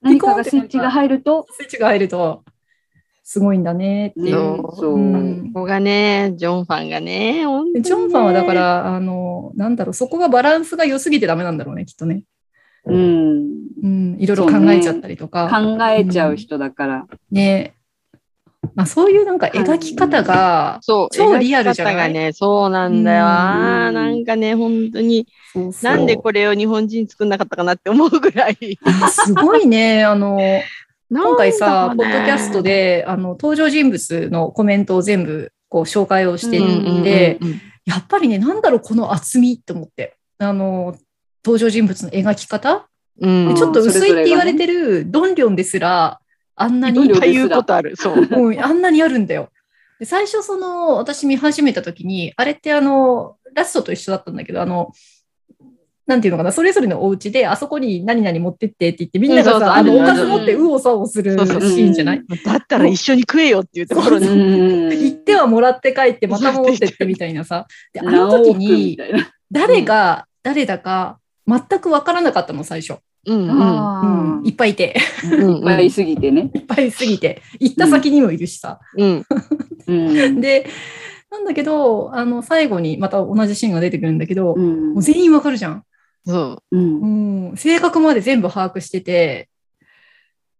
[0.01, 2.43] 何かがスイッチが入ると、スイッチが入ると
[3.23, 4.31] すごいんだねっていう。
[4.31, 4.95] そうそう。
[4.95, 5.51] うん。
[5.53, 7.73] ここがね、ジョンファンがね、ね。
[7.73, 12.23] でジョンファンはだか、ら、あの、なんだろう、そこがバランスが良すぎてダメなんだろうね、きっとね。
[12.85, 13.47] うん、
[13.81, 15.49] うん、いろいろ考えちゃったりとか。
[15.49, 17.07] 考えちゃう人だから。
[17.31, 17.74] ね
[18.73, 21.95] まあ、そういうなんか描き方が、そう、超リアルじゃない？
[21.95, 23.23] がね、そうなんだよ。
[23.23, 23.29] うん。
[23.29, 25.95] あーなんかね、本当に、そうそう。
[25.95, 28.57] なんでこれを日本人作んなかったかなって思うぐらい。
[29.11, 30.39] すごいね、 あの、
[31.11, 31.95] 今回さ、ね。
[31.97, 37.61] ポッドキャスト、で、あの、登場人物のコメントを全部、こう、紹介をしてうんいて、うんうんうん。
[37.85, 40.15] やっぱりね、なんだろう、この厚みって思って。
[40.39, 40.95] あの、
[41.45, 42.87] 登場人物の描き方、
[43.21, 44.57] うん、でちょっと薄いって言われる。
[44.57, 46.19] てるドンリョンですら、
[46.55, 47.95] あんなに、いっぱい言うことある。
[47.95, 48.15] そう。
[48.31, 49.49] うんあんなにあるんだよ。
[49.99, 54.91] で最初、その、私見始めた時に、あれってあの、ラストと一緒だったんだけど、あの、
[56.05, 62.23] なんていうのかな、それぞれのお家で、あそこに何々持ってってって言って、みんながさ、あの、おかず持って右往左往するシーンじゃない？
[62.45, 64.27] だったら一緒に食えよっていうところうに。
[64.27, 67.65] ん行ってはもらって帰って、また戻ってってみたいなさ。
[67.91, 68.99] で、あの時に
[69.49, 72.99] 誰が誰だか全く分からなかったの、最初。
[73.25, 76.51] うんうんうん、いっぱいいて、うんいっぱいすぎてね。
[76.53, 78.79] いっぱいすぎて、行った先にもいるしさ。
[79.87, 80.67] で、
[81.31, 85.83] なんだけど、あの、最後にまた同じシーンが出てくるんだけど、うんもう全員わかるじゃん。
[86.25, 86.77] そう。
[86.77, 89.49] うんうん、性格まで全部把握してて、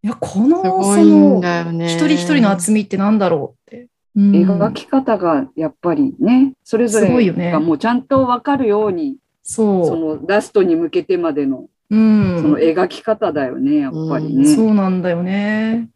[0.03, 1.41] いや、この、その。
[1.85, 3.87] 一人一人の厚みってなんだろうって。
[4.15, 11.69] うん描き方がやっぱりね、それぞれがもうちゃんとわかるように、そそのラストに向けてまでのう。
[11.89, 12.41] うん。
[12.41, 14.45] その描き方だよね、やっぱりね。
[14.55, 15.89] そうなんだよね。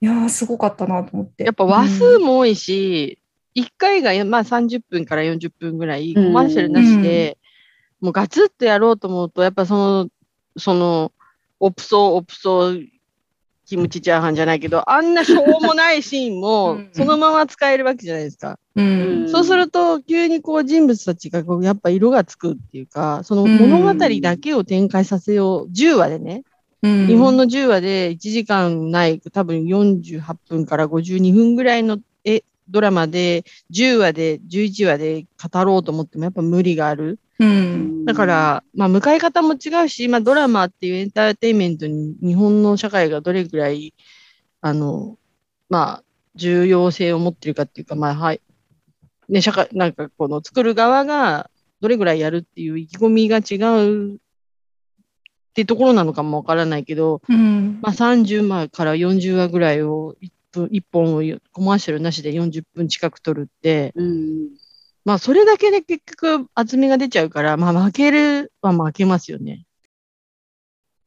[0.00, 1.44] いやー、すごかったなと思って。
[1.44, 3.18] やっぱ話数も多いし、
[3.54, 7.38] 1回がまあ30分から40分ぐらいコマーシャルなしで、
[8.00, 10.08] もうガツッとやろうと思うと、やっぱその、
[10.58, 11.12] その、
[11.58, 12.72] オプソオプソ
[13.66, 18.58] キムチチャーハンじゃないけど、あんなしょうもないシーンもうんそのまま使えるわけじゃないですか。
[18.76, 19.28] ううんん。
[19.28, 25.72] そうすると、急にこう人物たちがこうやっぱ色がつくっていうか、そのうん物語だけを展開させよう。
[25.72, 26.44] 10話でね、
[26.82, 37.18] うん日本の10話で1時間ない、多分48分から52分ぐらいのえドラマで、10話で、11話で語ろうと思ってもやっぱ無理がある。
[37.38, 38.04] うん。
[38.04, 43.94] だから、まあ、向かい方も違うし、まあ、ドラマっていうエンターテインメントに日本の社会がどれぐらい、
[44.60, 45.18] あの、
[45.68, 46.02] まあ、
[46.34, 48.40] 重要性を持ってるかっていうか、まあ、はい。
[49.28, 51.50] ね、社会、なんかこの作る側が
[51.80, 54.18] どれぐらいやるっていう意気込みが違うっ
[55.54, 57.80] てところなのかもわからないけど、うん。
[57.82, 64.48] まあ、30話から40話ぐらいを1分、1本をコマーシャルなしで40分近く撮るって、うん
[65.06, 69.64] まあ、それだけで結局厚みが出ちゃうから、まあ、負けるは負けますよね。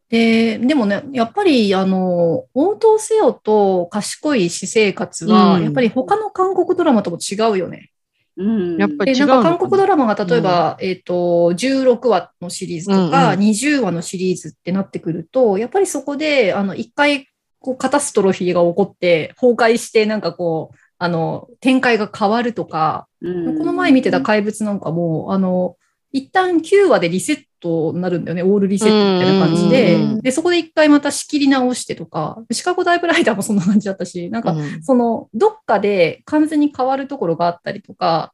[0.09, 5.63] で、でもね、やっぱり、あの、応答せよと賢い私生活は、うん。
[5.63, 7.91] やっぱり他の韓国ドラマとも違うよね。
[8.37, 8.77] うん。
[8.77, 9.57] で、やっぱり違なんのかな。
[9.57, 11.13] 韓国ドラマが例えば、えっ、と、
[11.51, 17.27] 16話のシリーズとか、うん20話のシリーズってなってくると、やっぱりそこで、あの、一回、
[17.59, 25.75] こう、カタストロフィーが起こって、崩壊して、なんかこう、あの、展開が変わるとか、うんこの前見てた怪物なんかも、あの、
[26.11, 28.43] 一旦9話でリセットになるんだよね。
[28.43, 30.21] オールリセットみたいな感じでうんうんうん。
[30.21, 38.33] で、そこで一回また仕切り直してとか、シカゴダイブライダーもそんな感じだったし、なんか、うんその、どっかで完全に変わるところがあったりとか、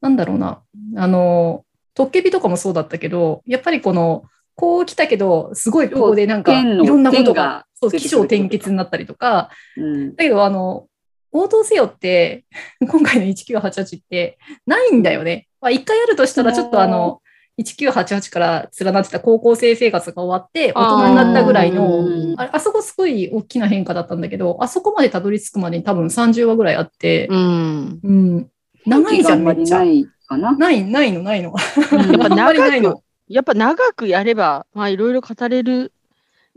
[0.00, 0.62] なんだろうな、
[0.96, 4.24] あの、トッケビとかもそうだったけど、やっぱりこの、
[4.56, 10.86] こう来たけど、すごいここでなんか、いろんなことがそう、起承転結になったりとか、うんだけど、あの、
[11.32, 12.44] 応答せよって、
[12.80, 15.48] 今回の1988って、ないんだよね。
[15.60, 17.20] まあ、一回あるとしたら、ちょっとあの、
[17.58, 28.00] 1988から連なってた高校生生活が終わって、大人になったぐらいの、うんああそこすごい大きな変化だったんだけど、あそこまでたどり着くまでに多分30話ぐらいあって、うん。
[28.02, 28.50] うん。
[28.86, 29.78] 長いじゃん、めっちゃ。
[29.78, 30.52] ないかな。
[30.56, 31.12] ない、の、ない
[31.42, 31.54] の。
[31.92, 35.92] うんやっぱあんまりないの長く、やっぱ長くやれば、まあいろいろ語れる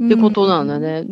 [0.03, 1.05] ってことなんだね。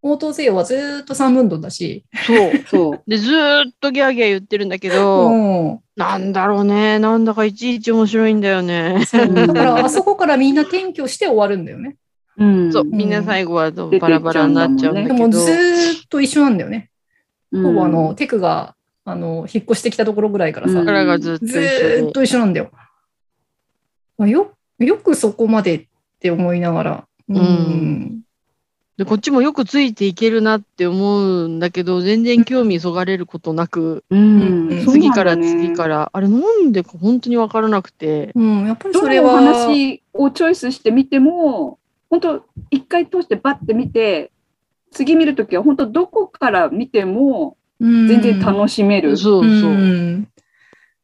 [0.00, 2.52] 応答せよはずーっと三分度だし、そう。
[2.66, 3.02] そう。
[3.10, 7.00] で、ずーっとギャーギャー言ってるんだけど、うんなんだろうね。
[7.00, 9.00] なんだかいちいち面白いんだよね。
[9.12, 11.96] だから、 あそこからみんな転居して終わるんだよね。
[12.36, 15.14] うんそう、みんな最後はバラバラになっちゃうんだけど。
[15.16, 16.90] でもずーっと一緒なんだよね。
[17.50, 22.02] うんほぼあの、テクが、あの、引っ越してきたところぐらいからさ、うんからがずっと一ず緒で。
[22.02, 22.70] ーっと一緒なんだよ。
[24.18, 25.86] まあよ、よくそこまでっ
[26.20, 27.04] て思いながら。
[27.28, 28.22] うん。
[28.96, 38.32] で、こっちもよくついていけるなって思うんだけど、全然興味そがれることなく、うんうん次から次からら、あれなんでか本当にわからなくて。
[38.34, 41.78] うん、やっぱりそれは、話をチョイスしてみても、
[42.10, 44.32] 本当一回通してバッて見て、
[44.90, 49.16] 次見るときは本当どこから見ても全全然楽しめる。
[49.16, 49.70] そうそう。
[49.72, 50.28] ん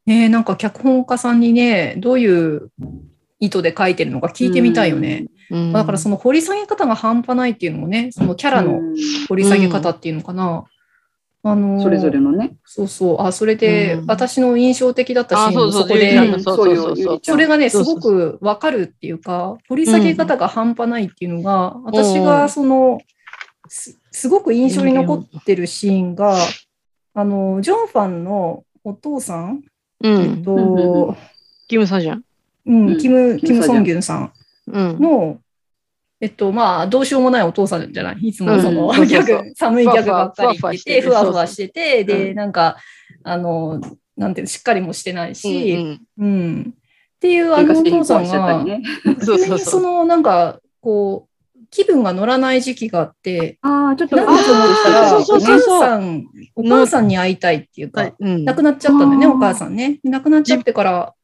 [0.06, 2.70] ねえなんか脚本家さんにね、どういう
[3.40, 5.26] 意図で書いてるのか聞いてみたいよね。
[5.50, 5.72] うん。
[5.72, 8.94] だからその掘り下げ方が半端ないっていうのもね、そのキャラのうん。
[9.28, 10.64] 掘り下げ方っていうのかな。
[11.46, 12.56] あのーそれぞれのね。
[12.64, 13.20] そうそう。
[13.20, 14.06] あ、それでうん。
[14.06, 22.24] 私の印象的だったシーンあそうそうもそこでそれがね、すごくわかるっていうか、掘り下げ方が半端ないっていうのが、私うん。
[22.24, 22.98] がその、
[23.68, 26.36] すすごく印象に残ってるシーンが、
[27.14, 29.62] あの、ジョンファンのお父さん、
[30.02, 30.42] うえっん。
[30.42, 31.16] と、
[31.68, 32.24] キム・サジャン。
[32.66, 32.98] うん、うん。
[32.98, 34.32] キム、キム・ソンギュンさん
[34.66, 34.98] うん。
[34.98, 35.38] の、
[36.20, 38.18] えっと、まあ、どうしようもないお父さんじゃない。
[38.20, 38.94] いつもその、うん。
[38.96, 39.36] そうそうそう。
[39.36, 42.76] 逆、寒いギャグばっかり言ってて、ふふわふわしてて、で、なんか、
[43.22, 43.80] あの、
[44.16, 46.74] なんていうの、しっかりもしてないし、うんうん。
[46.74, 48.64] っていうあのお父さんが
[49.58, 51.33] その、なんか、こう、
[51.74, 55.38] 気分が乗らない時期があって、ああ、ちょっと、なんだと思ったら、そう。
[55.38, 58.44] お母さん、お母さんに会いたいっていうか、うん。
[58.44, 59.98] 亡くなっちゃったんだよね、お母さんね。
[60.04, 61.14] 亡くなっちゃってから、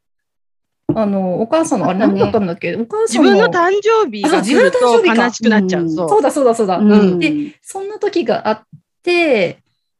[0.92, 2.74] あの、お母さんの、あれ何だったんだっけ？
[2.74, 5.82] お母自さんの分の誕生日が来ると悲しくなっちゃう。
[5.82, 5.90] うん。
[5.94, 6.20] そう。
[6.20, 6.78] だそうだそうだ。
[6.78, 7.20] うん。
[7.20, 8.62] でそんな時があっ
[9.04, 9.58] て、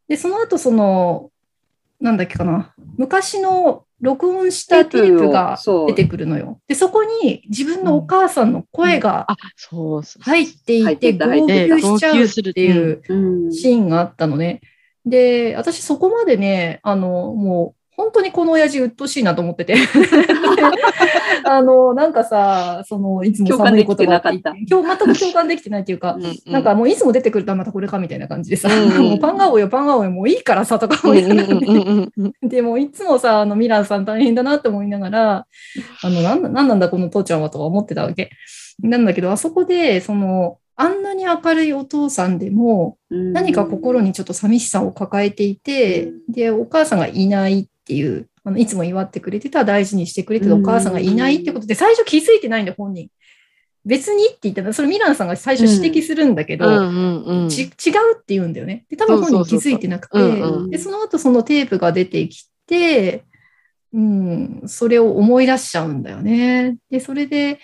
[0.08, 1.30] で、その後その、
[2.00, 6.60] なんだっけかな、昔の録音したテープが出てくるのよ。
[6.66, 9.26] で、そこに自分のお母さんの声が。
[10.20, 13.14] 入っていてて、号泣しちゃうっていうう
[13.48, 14.60] んシーンがあったのね。
[15.04, 19.74] で、私そこまでね、あの、もう本当にこの親父鬱陶しいなと思ってて。
[21.44, 31.60] あの、なんかさ、その、いつも寒いことが今日全く共感できてないっていうか、なんかもういつも出てくるとまたこれかみたいな感じでさ、うん もうパンガオよ、パンガオよ、もういいからさ、とか思いながら。
[31.60, 32.08] ね、
[32.42, 35.46] でもいつもさ、あのミランさん大変だなって思いながら、
[36.02, 38.30] あの、なんだなんなんだこの父ちゃんはとか思ってたわけ。
[38.82, 53.08] なんだけど、あそこで、その、あんなに明るいお父さんでも、何か心にちょっと寂しさを抱えていて、で、お母さんがいないっていう、あのいつも祝ってくれてた、大事にしてくれてたお母さんがいないってことで、最初気づいてないんだよ、本人。
[53.84, 56.66] 別にって言ったら、それミランさんが最初指摘するんだけど、
[57.48, 57.70] ち違う
[58.14, 58.84] って言うんだよね。
[58.88, 60.18] で、多分本人気づいてなくて、
[60.70, 63.24] で、その後そのテープが出てきて、
[63.92, 66.76] うん、それを思い出しちゃうんだよね。
[66.90, 67.58] で、それで、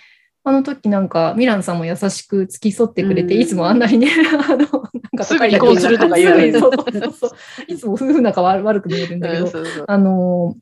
[0.47, 3.41] あの時なんか、ミランさんも優しく付き添ってくれて、うん。
[3.41, 4.07] いつもあんなにね、
[4.49, 4.67] あの、なん
[5.17, 7.11] かすぐ離婚するとか言うよねそうそう。
[7.11, 7.31] そう
[7.67, 9.85] いつも夫婦仲悪悪く見えるんだけど、そうそう。
[9.85, 10.55] あの、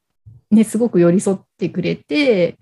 [0.50, 2.58] ね、すごく寄り添ってくれて、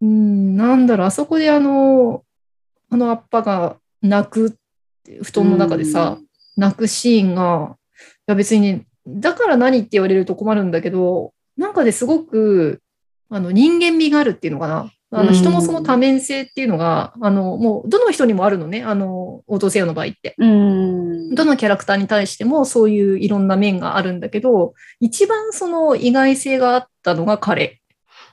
[0.00, 2.22] うん、なんだろう、あそこであの、
[2.90, 4.56] あのアッパが泣く
[5.24, 6.16] 布団の中でさ、
[6.56, 12.80] 泣くシーンが、いや別にね、だから何って言われると困るんだけど、なんかですごく、
[13.30, 14.92] あの人間味があるっていうのかな。
[15.12, 20.34] あのうん人のその多面性っていうのが、あの、もうどの人にもあるのね、あの、応答せよの場合って。
[20.38, 21.34] うん。
[21.34, 27.80] どのキャラクターに対してもそういういろんな面があるんだけど、一番その意外性があったのが彼。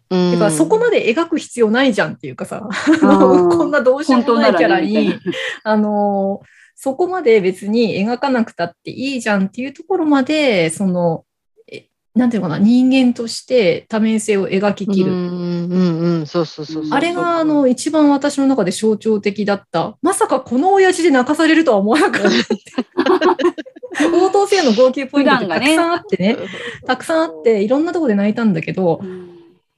[0.09, 5.19] うんてか、そこまで描く必要ないじゃんっていうかさ、ー こんなどうしようもないキャラに、ね
[5.63, 6.41] あの、
[6.75, 11.26] そこまで別に描かなくたっていいじゃんっていうところまで、その、え
[12.17, 15.11] なんていうのかな、人間として多面性を描ききる。
[15.11, 16.93] うんうんうん、そうそうそうそう。
[16.93, 19.97] あれが、あの、一番私の中で象徴的だった。
[20.01, 22.27] まさかこの親父で泣かされるとは思わなかった。
[24.05, 26.37] 応答性の号泣ポイントってたくさんあってね、
[26.85, 29.01] たくさんあって、いろんなところで泣いたんだけど、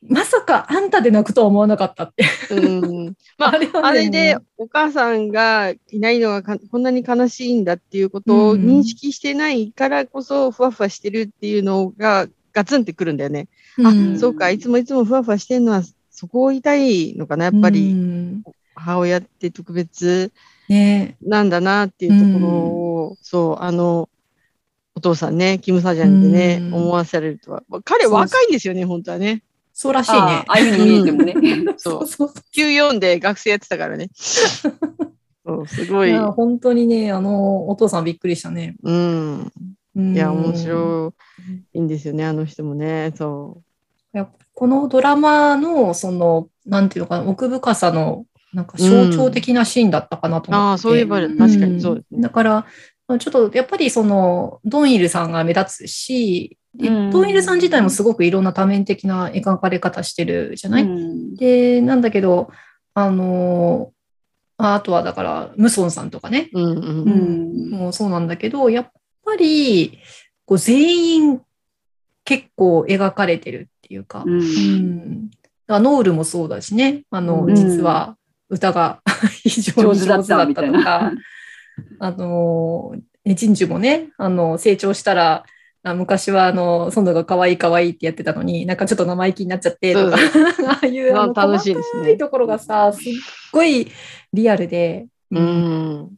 [0.02, 2.24] まさかあんたで泣くとは思わなかったって。
[2.52, 8.66] うん、まああれはねあれでお母さんがいないのがかこんなに悲しいんだっていうことをうん。
[8.66, 13.48] 認識してないからこそふわふわしてるっていうのがガツンってくるんだよね。
[13.84, 14.20] あ、うん。
[14.20, 18.44] そうか、いつもいつもふわふわしてるのはそこを言いのかな、やっぱうりん。
[18.76, 20.32] 母親って特別
[20.70, 21.18] ね。
[21.22, 24.10] なんだなっていうところを、そう、あの、
[24.96, 26.74] お父さんね、キム・サジャンでね、うん。
[26.76, 27.64] 思わされるとは。
[27.84, 29.44] 彼若いんですよね、本当はね。
[29.82, 30.44] そうらしいねあ。
[30.46, 31.34] ああいうふうに見えてもね。
[31.80, 34.10] そうそうそう94で学生やってたからね。
[35.46, 36.10] そう、すごい。
[36.10, 38.76] いや本当にね、あの、お父さんびっくりしたね。
[38.84, 39.52] うん。
[39.96, 41.14] うんいや、面白
[41.74, 43.14] いんですよね、あの人もね。
[43.16, 43.62] そ
[44.14, 50.56] いやこのドラマの、その、なんていうのかな、奥深さの、なんか象徴的なシーンだったかなとう。
[50.56, 50.72] 思って。
[50.72, 52.22] ああ、そういえば、うん確かにそうですね。
[52.22, 52.66] だから、
[53.08, 57.12] まあちょっとやっぱりその、ドンイルさんが目立つし、でうん。
[57.12, 61.36] ドンイルさん自体もすごくいろんな多面的な描かれ方してるじゃない、うん。
[61.36, 62.52] で、なんだけど、
[62.94, 63.92] あの、
[64.58, 66.68] ああとはだから、ムソンさんとかね、うんう。
[66.68, 67.70] うん。
[67.70, 67.70] ん。
[67.72, 68.92] もうそうなんだけど、やっ
[69.26, 70.00] ぱり、
[70.46, 71.42] こう全員
[72.26, 74.42] 結構描かれてるっていうか、ううん。
[74.42, 75.30] ん。
[75.30, 77.56] だからノールもそうだしね、あの、うん。
[77.56, 78.18] 実は
[78.50, 79.02] 歌が
[79.44, 81.14] 非常に上手だったみたいとかな、。
[82.00, 85.46] あの、えジンジュもね、あの、成長したら、
[85.84, 90.18] あ昔はあの、ソンドが可愛い可愛いってやってたのに、なんかちょっと生意気になっちゃってとか、
[90.68, 93.14] ああいうあのまあ楽しいですねいところがさ、すっ
[93.52, 93.88] ごい
[94.34, 96.10] リアルで、うん。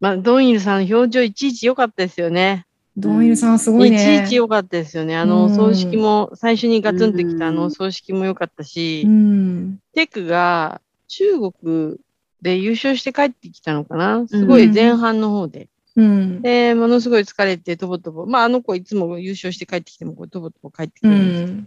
[0.00, 2.66] まあ、ドンイルさん、表情いちいち良かったですよね。
[2.96, 3.96] ドンイルさんすごいね。
[3.96, 5.16] いちいち良かったですよね。
[5.16, 9.78] あうの、ん葬式も、最初にガツンときたあのうん葬式も良かったしう、ん。
[9.94, 11.96] テクが中国
[12.42, 14.26] で優勝して帰ってきたのかな？
[14.28, 15.68] すごい前半の方で。
[15.98, 16.42] うん。
[16.42, 18.24] で、ものすごい疲れて、とぼとぼ。
[18.24, 21.52] まあ、あの子いつも優勝して帰ってきても、こうとぼとぼ帰ってくうるんですけど。
[21.54, 21.66] ん。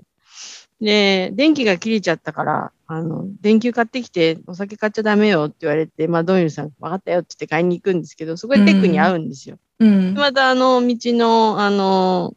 [0.81, 9.57] で、電気が切れちゃったから、あの、電球買ってきて、お酒買っちゃダメよって言われて、まあ、ドンイルさん、分かったよって言って買いに行くんですけど、そこでテックに会うんですよ。
[9.79, 10.13] うん。
[10.13, 12.35] また、あの、道の、あの、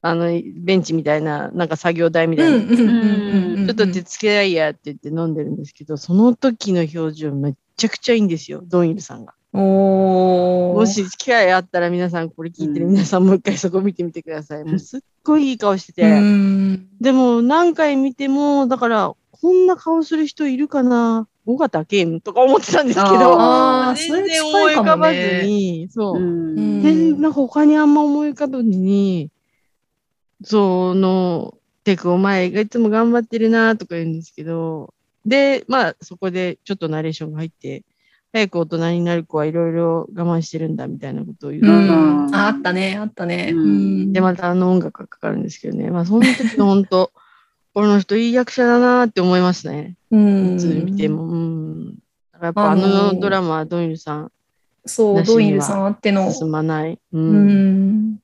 [0.00, 9.34] あの、ベンチみたいな、なんか作業台みたいな、ちょっと手つけないやって言って飲んでるんですけど、その時の表情めっちゃくちゃいいんですよ、ドンイルさんが。
[9.56, 10.76] おー。
[10.76, 14.64] もし機会あったら皆さんこれ聞いてる皆さんもう一回そこ見てみてください。
[14.64, 16.02] もうすっごいいい顔してて。
[16.02, 16.88] うん。
[17.00, 21.28] でも何回見ても、だからこんな顔する人いるかな？
[21.48, 23.38] 尾形健とか思ってたんですけど、
[23.94, 26.20] 全然思い浮かばずに、そう。
[26.20, 26.20] う。
[26.20, 26.82] ん。
[26.82, 29.30] でなんか他にあんま思い浮かばずに、
[30.42, 31.54] その、
[31.84, 34.92] テクお前がいつも頑張ってるなとか言うんですけど、
[35.24, 37.84] で、まあそこでちょっとナレーションが入って、
[38.36, 41.62] 早く大人になる子はいろいろ我慢してるんだみたいなことを言う。
[41.64, 43.52] うんああったね、あったね。
[43.54, 45.90] うんうんで、またあの音楽がかかるんですけどね。
[45.90, 47.10] まあ、その時の本当、
[47.72, 49.96] この人いい役者だなって思いますね。
[50.10, 51.24] うん普通に見ても。
[51.24, 51.94] うん。
[52.32, 54.32] だからやっぱああののドラマはドイルさん
[54.84, 56.30] そう、ドイルさんあっての。
[56.30, 56.98] 進まない。
[57.12, 57.18] う。
[57.18, 57.48] うん
[58.12, 58.18] ん。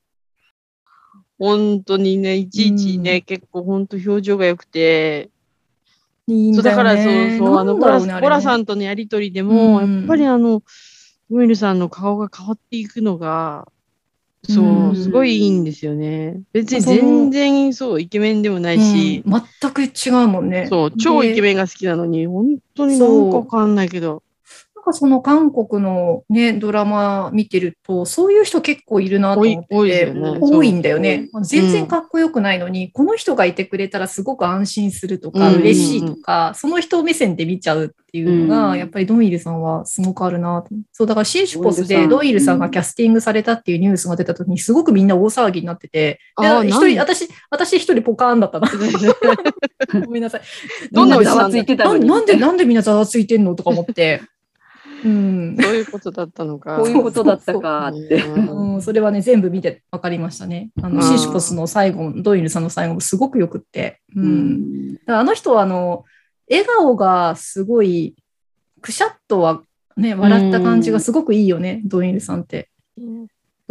[1.39, 5.31] 本当にね、いちいちね、結構本当表情が良くて、
[6.27, 6.95] いいんそうだから。
[6.95, 10.63] そうそう、あの、ボラねボラさんとのやりとりでも、うんやっぱりあの、
[11.29, 13.67] ドイルさんの顔が変わっていくのが、
[14.49, 16.41] そうう、んすごいいいんですよね。
[16.51, 20.67] 別に全然そう、イケメンでもないし、うん全く違うもんね。
[20.69, 24.22] そう、超イケメンが好きなのに、本当になんかわかんないけど、
[24.83, 31.29] なんかその韓国のね、ドラマ見てると、そういう人結構いるなと思ってて、多いね多いんだよね。
[31.41, 40.75] 全然かっこよくないのに、この人がいてくれたらすごく安心するとか、うん嬉しいとか、その人目線で見ちゃうっていうのが、うんやっぱりドンイルさんはすごくあるなと。
[40.91, 46.19] そう、だからシーシュポスでドンイルさんがキャスティングされたっていうニュースが出た時に、すごくみんな大騒ぎになってて、
[46.65, 48.67] 一人、私、私一人ポカーンだったな。
[50.05, 50.41] ごめんなさい。
[50.91, 52.05] どんなざわついてたのに。
[52.05, 53.55] なんなんで、なんでみんなざわついてんの？
[53.55, 54.21] とか思って。
[55.03, 55.57] うん。
[55.59, 56.77] そういうことだったのか。
[56.77, 58.23] こういうことだったかって。
[58.23, 60.71] うんうん、それはね、全部見て分かりましたね。
[60.81, 64.01] あの、うんシーシュポスの最後、ドイルさんの最後もすごくよくって。
[64.15, 64.93] うん。
[64.93, 66.05] だからあの人は、あの、
[66.49, 68.15] 笑顔がすごい、
[68.81, 69.61] くしゃっとは、
[69.97, 72.69] ね、笑った感じがすごくいいよね、ドイルさんって。
[72.97, 73.03] そ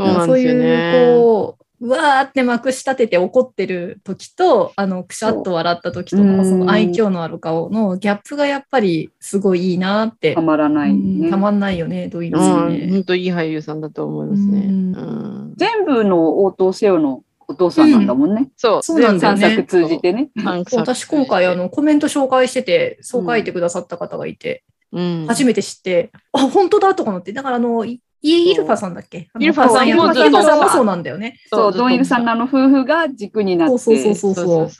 [0.05, 1.15] うなんですよそういう、ね。
[1.19, 10.41] こう、うわーってまくし立てて怒ってる時と、あの、くしゃっと笑った時との、その愛嬌のある顔のギャップがやっぱりすごいいいなってた。
[10.41, 11.37] まらないうんねた。
[11.37, 12.89] まんないよね、ドイルうん、さんね。
[12.91, 14.61] 本当いい俳優さんだと思いますね。
[14.61, 18.51] うんうん全部の応答せよのお父さんなんだもんね。
[18.57, 20.31] そう、そうなんだよね三作通じてね。
[20.75, 27.85] 私今回あのコメント紹介してて、そう書いてくださった方がいて、うん、初めて知って、あ、本当だとか思って、だからあの、
[28.23, 29.29] イイルファさんだっけ？
[29.39, 31.39] イルファさんもずっとそうなんだよね。
[31.51, 34.71] そう、ドンイルさんのあの夫婦が軸になって、そうそうそうそう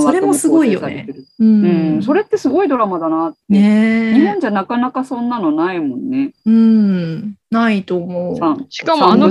[0.00, 1.08] それもすごいよね
[1.40, 3.38] ううんん、それってすごいドラマだなって。
[3.48, 4.14] ねえ。
[4.14, 6.34] 日本じゃなかなかそんなのないもんね。
[6.46, 7.34] うん。
[7.50, 8.38] ないと思う。
[8.38, 9.28] 三しかもあの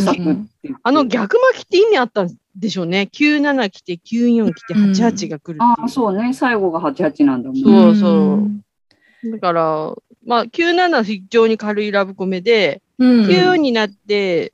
[0.84, 3.07] あの逆巻きって意味あったんでしょうね。
[3.13, 5.63] 97来て、94来て、88が来る。
[5.63, 6.34] ああ、そうね。
[6.34, 7.63] 最後が88なんだもんね。
[7.63, 8.34] そうそ
[9.26, 9.93] うだから、
[10.26, 13.26] まあ、97非常に軽いラブコメで、うん。
[13.26, 14.53] 9になって、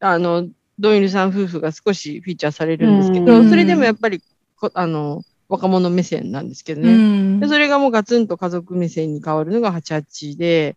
[0.00, 0.48] あの、
[0.78, 3.50] ドイルさん夫婦が少しフィーチャーされるんですけど、うん。
[3.50, 4.22] それでもやっぱり
[4.56, 6.92] こ、あの、若者目線なんですけどうね。
[6.92, 7.40] ん。
[7.40, 10.76] でそれがもうガツンと家族目線に変わるのが88で、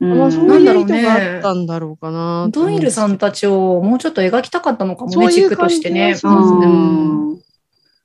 [0.00, 0.18] うん。
[0.18, 0.94] まあ、そうないんだろうね。
[0.94, 5.56] う意図があったんだろうかなとドイルさんたちをもうちょっと描きたかったのかもね、としてね。
[5.56, 6.66] 感じがしますね。
[6.66, 7.25] うん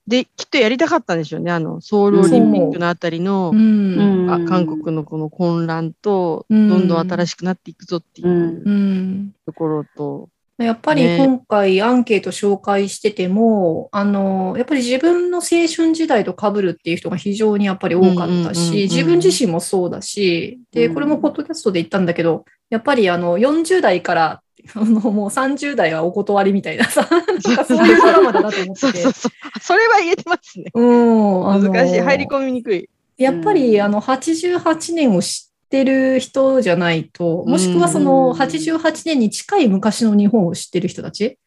[0.07, 1.51] で、きっとやりたかったんでしょうね。
[1.51, 3.59] あの、ソウルオリンピックのあたりのう、ん。
[3.59, 4.31] うん。
[4.31, 6.67] あ韓国のこの混乱と、うん。
[6.69, 10.29] どんどん新しくなっていくぞっていうところと、
[10.63, 11.17] やっぱりね。
[11.17, 20.93] 今回アンケート紹介してても、あの、やっぱり自分の青春時代と被るっていう人が非常にやっぱり多かったうんうんうんうんし、自分自身もそうだし、で、うん。
[20.93, 24.41] これもポッドキャストで言ったんだけど、やっぱりあの、40代から、
[24.73, 27.17] あの、もう30代はお断りみたいなさ、 な
[27.53, 29.11] んかそういうドラマだなと思っててそうそう。
[29.13, 29.31] そう。
[29.61, 30.65] それは言えてますね。
[30.73, 31.99] うん、あの難しい。
[31.99, 32.89] 入り込みにくい。
[33.17, 41.37] やっぱり、うんあの、88年を知ってる人じゃないと、もしくはそのうん88年に近い昔の日本を知ってる人たち。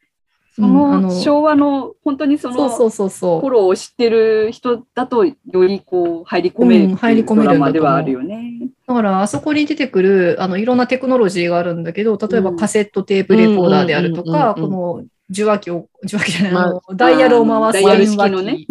[0.57, 3.41] そうんあの昭和の本当にそそうそのうそうそう。
[3.41, 7.45] 頃を知ってる人だとよりこう入り込めるうん入り込めるんだと思う。
[7.45, 8.53] ドラマではあるよね。
[8.87, 12.57] だから、あそこに出てくる、あの、いろんなテクノロジーがあるんだけど、例えばうん。
[12.57, 18.59] カセットテープレコーダーであるとか、この受話器を、受話器じゃない、まあダイヤルを回すダイ式のね。
[18.59, 18.69] 機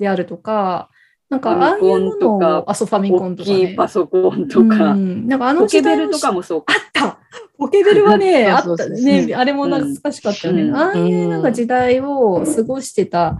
[0.00, 0.88] であるとか、
[1.28, 3.56] なんか、ああいうのを、かあ、そう、ファミコン大とかね。
[3.68, 5.28] きいパソコンとうか、ん。
[5.28, 6.74] なんかあのポケベルと時代のかもそうか。
[6.74, 7.18] あった
[7.60, 9.34] ポケベルはね、 あったね。
[9.34, 10.62] あれも懐かしかったよね。
[10.62, 13.38] うんああいうなんか時代を過ごしてた、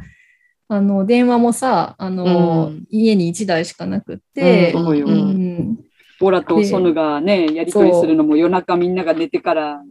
[0.68, 5.78] あの、電話もさ、あの、うん家に1台しかなくって、そうん
[6.22, 9.82] オラとソヌがね、やりとりするのも夜中みんなが寝てから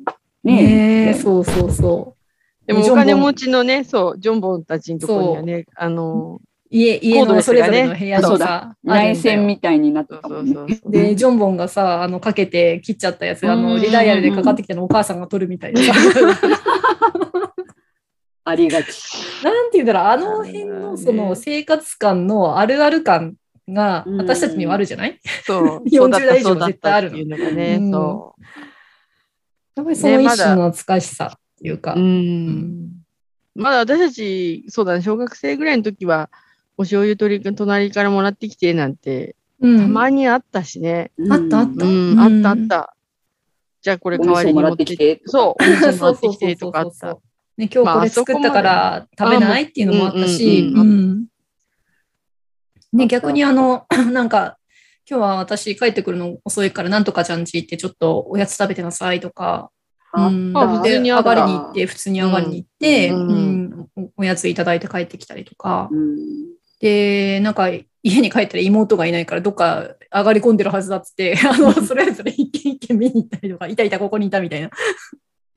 [0.43, 0.53] ね。
[0.53, 2.67] ねえそうそうそう。
[2.67, 6.39] でもお金持ちのね、そう、ジョンボンたちのところにはね、あの、
[6.71, 10.51] 家、家のそれぞれの部屋のさ、内んだよ戦みたいになってそうそたもね。
[10.51, 10.91] うんそうそう。
[10.91, 15.93] で、ジョンボンがさ、あの、かけて切っちゃったやつ、あの、うんリダイヤルでかかってきたのをお母さんが取るみたいなさ。
[18.45, 19.43] ありがち。
[19.43, 23.35] なんて言うんだろう、あの辺のその生活感のあるある感
[23.67, 25.19] がうん私たちにはあるじゃない？
[25.45, 25.83] そう。
[25.89, 28.41] 40代以上絶対あるのそう
[29.75, 31.93] やっぱりその一ねまだ種の懐かしさっていうか。
[31.93, 31.99] う。
[31.99, 32.89] うん。
[33.55, 36.29] まだ私たち、そうだね、小学生ぐらいの時は、
[36.79, 39.79] お醤油取り隣からもらってきてなんてうん。
[39.79, 41.11] たまにあったしね。
[41.29, 41.85] あったあった。
[41.85, 42.95] うん、あったあった。
[43.81, 46.55] じゃあこれ代わりに持ってきてそう、お味噌もらってきて。
[46.55, 47.21] とかあっそうそうそうた。
[47.57, 50.73] ね、今日これ作ったから食べないっていうのもあったし、
[52.93, 54.57] ね、逆にあの、 なんか、
[55.09, 59.69] 今日は私帰ってくるの遅いから、なんとかちゃんち行ってちょっとおやつ食べてなさいとか、
[60.13, 60.53] うん。
[60.55, 63.87] あ普通にで、上がりに行って、普通に上がりに行って、うんうん。
[63.97, 67.69] おおやついただいて帰ってきたりとか、うんで、なんか、
[68.01, 74.69] 家に帰ったら妹がいないから、どっか上がり込んでるはずだっつって、 あの、 それぞれ一軒一軒見に行ったりとか、いたいた、ここにいたみたいな。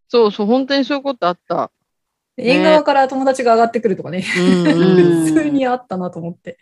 [0.09, 1.71] そうそう、本当にそういうことあった。
[2.37, 6.59] で縁側から友達が上がってくるとかね、うんうんうん普通にあったなと思って。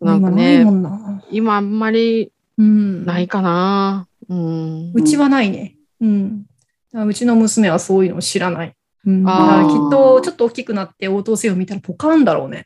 [0.00, 1.22] なんかね、んな。
[1.30, 3.04] 今あんまりうん。
[3.04, 4.08] ないかな。
[4.28, 4.92] うん。
[4.94, 5.76] うちはないね。
[6.00, 6.46] うん。
[6.92, 8.74] うちの娘はそういうのを知らない。
[9.04, 12.64] うん、だあきっとちょっと大きくなって応答せよ見たらポカンだろうね。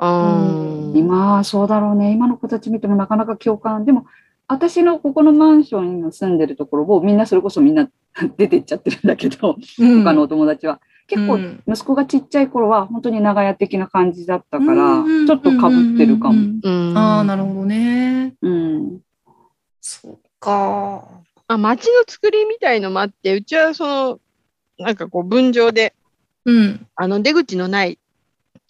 [0.00, 2.12] 今はそうだろうね。
[2.12, 3.84] 今の子たち見てもなかなか共感。
[3.84, 4.06] でも、
[4.46, 7.88] 私のここのマンションに住んでるところをみんなそれこそみんな
[8.36, 10.80] 出てっちゃってるんだけど、うん他のお友達は。
[11.06, 16.34] 結構うん息子がちっちゃい頃は本当に長屋的な感じだったから、うんちょっと被ってるかも。
[16.34, 18.34] うんうんああ、なるほどね。
[18.40, 19.00] うん。
[19.80, 21.04] そうか。
[21.48, 24.20] あ街の作りみたいのもあって、うちはその、
[24.78, 25.94] なんかこう分譲で、
[26.44, 26.86] うん。
[26.94, 27.98] あの出口のない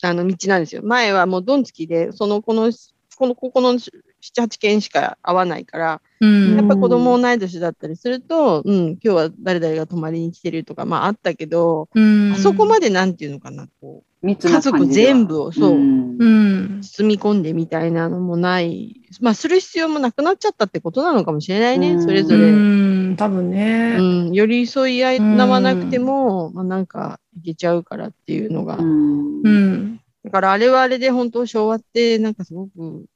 [0.03, 0.83] あの道なんですよ。
[0.85, 2.71] 前はもうドン付きで、そのこの、
[3.17, 3.91] このここの7、
[4.21, 6.57] 8軒しか合わないから、うん。
[6.57, 16.81] やっぱ子供同い年だったりすると、うん、今日は誰々が泊まりに来てるとか、まああったけど、うんあそこまでなんていうのかな、こう、家族全部をそう、んうん。
[16.83, 22.51] 包み込んでみたいなのもない、まあする必要もなくなっちゃったってことなのかもしれないね、うんそれぞうれ。
[22.51, 23.17] ん。
[23.17, 23.97] 多分ね。
[23.99, 28.77] うん、寄り添い合いわなくても、まあ、なんかいけちゃうからっていうのが。
[28.77, 30.01] うんうん。
[30.25, 33.07] だからあれはあれで本当昭和ってなんかすごく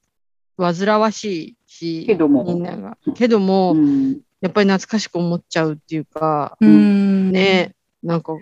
[0.57, 2.97] 煩わしいし、けどもみんなが。
[3.15, 7.31] けども、うんやっぱり懐かしく思っちゃうっていうか、うん。
[7.31, 8.33] ね、なんか、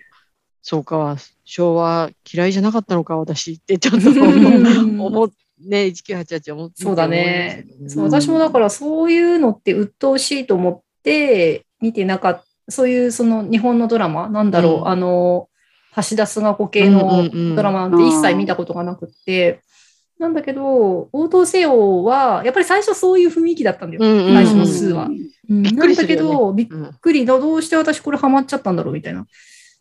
[0.62, 4.12] そうか、昭和嫌いじゃなかったのか、私ってちょっとう。
[4.14, 5.00] ん。
[5.00, 5.30] 思っ、
[5.66, 7.66] ね、1988思ってそうだね。
[7.88, 14.88] そううん私もだからそういうのって鬱陶しいと思って見てなかった、そういうその日本のドラマ、なんだろう、うん。
[14.88, 15.48] あの、
[15.96, 17.56] 橋田壽賀子系うんのうんうん。
[17.56, 19.60] ドラマなんて一切見たことがなくって、
[20.18, 24.04] なんだけど、応答せよは、やっぱり最初そういう雰囲気だったんだよ。
[24.04, 25.08] うんうん最初の数は。
[25.48, 25.62] うん。
[25.62, 27.24] びっなんだけど、びっうんくり。
[27.24, 29.26] だ、どうして私これハマっちゃったんだろうみたいな。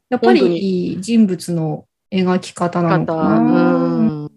[0.09, 4.29] やっぱ本当り人物の描き方なのか方、な。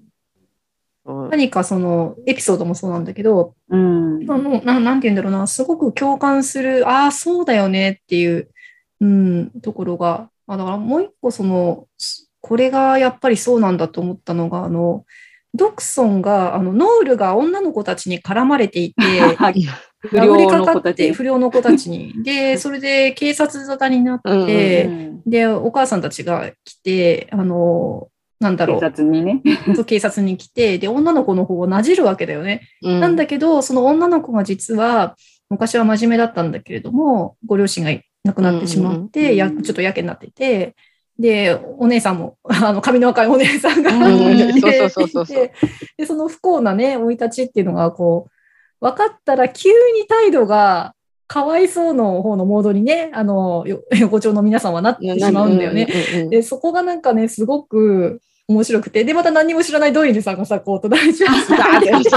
[1.30, 4.30] 何かそのエピソードもそうなんだけど、うん。
[4.30, 8.50] あのななんて言うんだろうな、すごく共感する、ああ、そうだよねっていう、
[9.00, 15.04] うん、ところが、あだからもう一個その、すこれがやっぱりそうなんだと思ったのが、あの、
[15.54, 19.02] ドクソンが、あの、ノールが女の子たちに絡まれていて、
[20.02, 21.12] 不良の子たかって、ち。
[21.12, 22.22] 不良の子たちに。
[22.22, 28.08] で、それで警察沙汰になうんうんって、うんで、お母さんたちが来て、あの、
[28.40, 29.40] なんだろ警う、察にね。
[29.76, 32.62] そう警察に来て、で、女の子の方をなじるわけだよね。
[32.82, 35.16] うんなんだけど、その女の子が実は、
[35.48, 40.74] 昔は真面目だったんだけれども、ご両親がいなくなってしまって、うんうんちょっとやけになってて、
[41.18, 45.50] で、お姉さんも、 あの、髪の赤いお姉さんが、うんいてそうそうそうそう
[45.96, 48.31] で、その不幸なね、生い立ちっていうのが、こう、
[48.82, 50.94] 分かったら急に態度が、
[51.28, 55.86] かわいそうの方のモードにね、あの、よ 横丁の皆さんはなってしまうんだよね。。
[56.28, 62.10] で、そこがなんかね、すごく面白くて、で、また何も知らないドイルさんがさ、こう、隣にダーってやって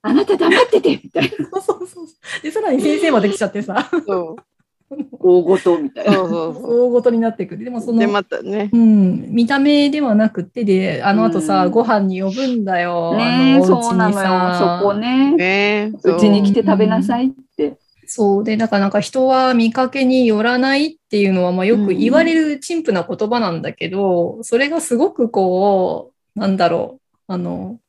[0.00, 1.60] あなた黙っててみたいな。
[1.60, 2.06] そうそうそう。
[2.42, 4.55] で、さらに先生まで来ちゃってさ、そう
[5.18, 6.22] 大ごとみたいな。
[6.22, 7.64] 大ごとになってくる。
[7.64, 7.92] でもそ。
[7.92, 8.70] の、まね。
[8.72, 13.16] うん、見た目ではなくて、で、あの後さ、うんご飯に呼ぶんだよ。
[13.16, 14.80] ねえ、のおそうな家にさのよ。
[14.80, 15.34] そこね。
[15.36, 17.76] ねうちに来て食べなさいって。
[18.06, 18.44] そう。
[18.44, 27.80] で、だからなんか人は見かけによらないっていうのは、まあよく言われる陳腐な言葉なんだけど、それがすごくこう、なんだろう、あの、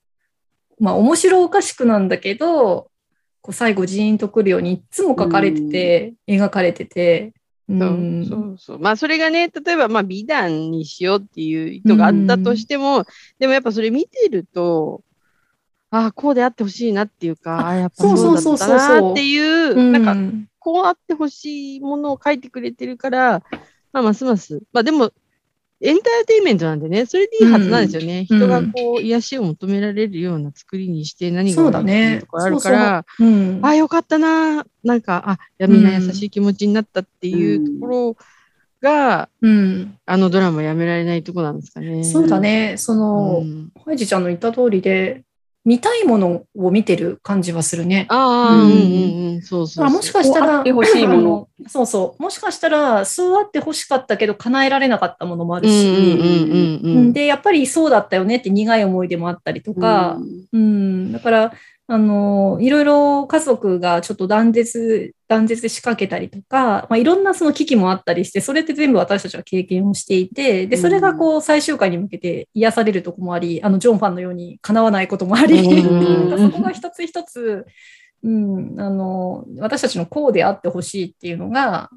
[0.80, 2.89] まあ面白おかしくなんだけど、
[3.48, 7.34] こう最後ジーンとくるようにいつも書かれてて、描かれてて、
[7.70, 8.80] うそうんそうそう。
[8.80, 13.06] まあ、それがね、例えば、まあ、美談にしようっていう意図があったとしても、
[13.39, 15.02] でもやっぱそれ見てると、
[15.91, 19.91] ああ、こうであってほしいなっていうか、ああ、やっぱそうだったなっていう、うん。
[19.93, 23.43] なんか、こうあってほしいものを書いてくれてるから、
[23.93, 25.14] まあ、ますます、まあでも、
[25.80, 28.26] エンターテインメントなんでね、それでいいはずなんですよね。
[28.30, 33.60] うん人がこう、癒しを求められるような作りにして何が悪いところあるから、うん。
[33.62, 38.18] ああ、よかったな、なんか、あ、いやみんな優しい気持ちになったっていうところ
[38.82, 42.04] が、うん、あのドラマやめられないところなんですかね。
[42.04, 42.76] そうだね。
[42.78, 43.72] その、うん。
[43.86, 45.24] ハイジちゃんの言った通りで、
[45.68, 48.05] 見たいものを見てる感じはするね。
[48.07, 52.24] ああ、ううんんうんうん、そうそうもしかしたら、こうあってほしいものあそうそう。
[52.24, 57.13] もしかしたら、そうあってほしかったけど、叶えられなかったものもあるし、うんうんうんうんうん。
[57.13, 60.18] で、やっぱりそうだったよねって苦い思い出もあったりとか、
[60.53, 61.53] うん、だから、
[61.90, 77.66] あの、いろいろ家族がちょっと断絶、断絶しかけたりとか、まあ、いろんなその危機もあったりして、それって全部私たちは経験をしていて、で、それがこう最終回に向けて癒されるとこもあり、あの、ジョンファンのように叶わないこともあり、 そこが一つ一つ、
[78.22, 81.90] うん、あの、私たちのこうであってほしいっていうのが、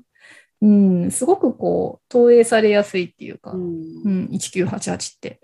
[0.63, 4.03] うん、すごくこう、投影されやすいっていうか、うん。
[4.05, 5.41] うん、1988って。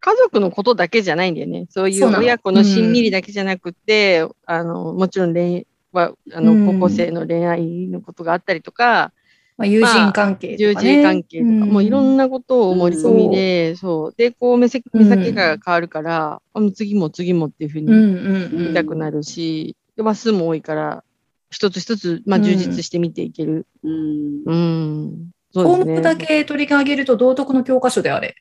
[0.00, 1.66] 家族のことだけじゃないんだよね。
[1.70, 9.12] そういう親子のしんみりだけじゃなくて、あの、もちろん恋は、あの、うん高校生の恋愛のことがあったりとか、
[9.56, 10.92] まあ、友人関係と友かね。
[10.92, 14.14] 人関係とか、もういろんな、なことを盛り込みで、そう。
[14.16, 21.02] で、こう目先、目先が変わるから、う次も次もっていうふうにうんうんうん見たくなるし、で話数も多いから、
[21.50, 23.66] 一つ一つ、まあ、うん充実して見ていける。
[23.82, 25.30] うんうん。
[25.52, 25.94] そ項うですね。
[25.96, 28.36] 目だけ取り上げると道徳の教科書であれ。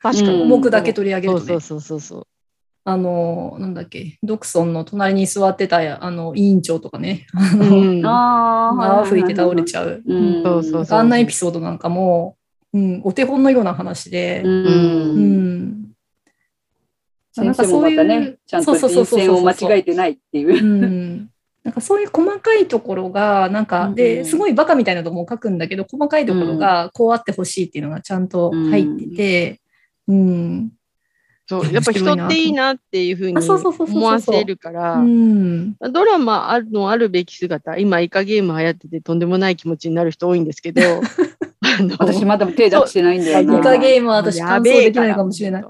[0.00, 0.42] 確かに。
[0.42, 1.80] うん項目だけ取り上げるとねそうそう。
[1.80, 2.26] そうそうそう。
[2.84, 10.02] あの、なんだっけ、ドクソンの隣に座ってたあの委員長とかね、あの、うんあ泡吹いて倒れちゃう。
[10.06, 12.36] ううんんそうそうそうあんなエピソードなんかも、
[12.72, 15.88] うん、お手本のような話で、ううんん。
[17.32, 20.60] 先生もまたね、ちゃんと人選を間違えてないっていうう。
[20.60, 21.30] ん。
[21.64, 29.60] なんかそういう細かいところが、なんか、うんで、すごいバカみたいなのも書くんだけど、細かいところがこうあってほしいっていうのがちゃんと入ってて、
[30.08, 30.72] うん。
[31.46, 35.76] そう、いややっぱ人っていいなっていうふうにあそうそうそうそうそう思わせるからう、ん。
[35.80, 40.80] ドラマあるのあるべき姿、今、イカゲーム流行っててとんでもない気持ちになる人多いんですけど、
[41.98, 43.60] 私まだ手出してないんだよイな。
[43.60, 45.64] カゲームは私感想できないかもしれない。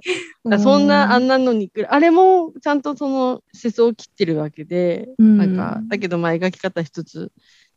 [0.59, 7.30] そんな、あんなのにあれもちゃんとその世相を切ってるわけで、うんなんか、だけどまあ描き方一つ。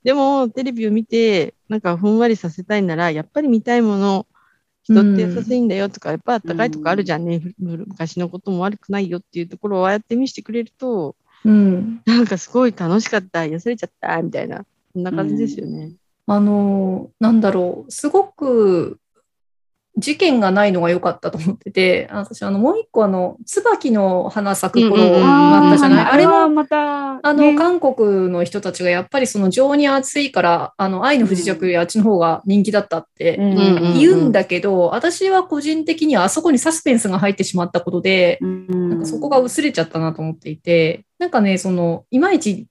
[0.04, 4.26] でも、テレビを見て、なんかふんわりさせたいなら、やっぱり見たいもの、
[4.92, 7.26] 人って優しいんだよとか、やっぱあったかいとこあるじゃん。
[7.26, 12.02] ね、昔のことも悪くないよっていうところをああやって見せてくれると、うん。
[12.06, 15.92] なんかすごい楽しかった、癒されちゃった、みたいな、そんな感じですよね。
[16.28, 19.00] あの、なんだろう、すごく
[19.98, 27.56] 事件がないのが良かったと思ってて、あ私、あの、もう一個、あの、椿の花咲く頃うんうんうんがあったじゃない、あれも、また、あの、ね。
[27.56, 42.68] 韓国の人たちがやっぱりその情に熱いから、あの、愛の不時着よりあっちの方が人気だったってうんうん言うんだけど、私は個人的にはあそこにサスペンスが入ってしまったことで、うんなんかそこが薄れちゃったなと思っていて、なんかね、その、いまいち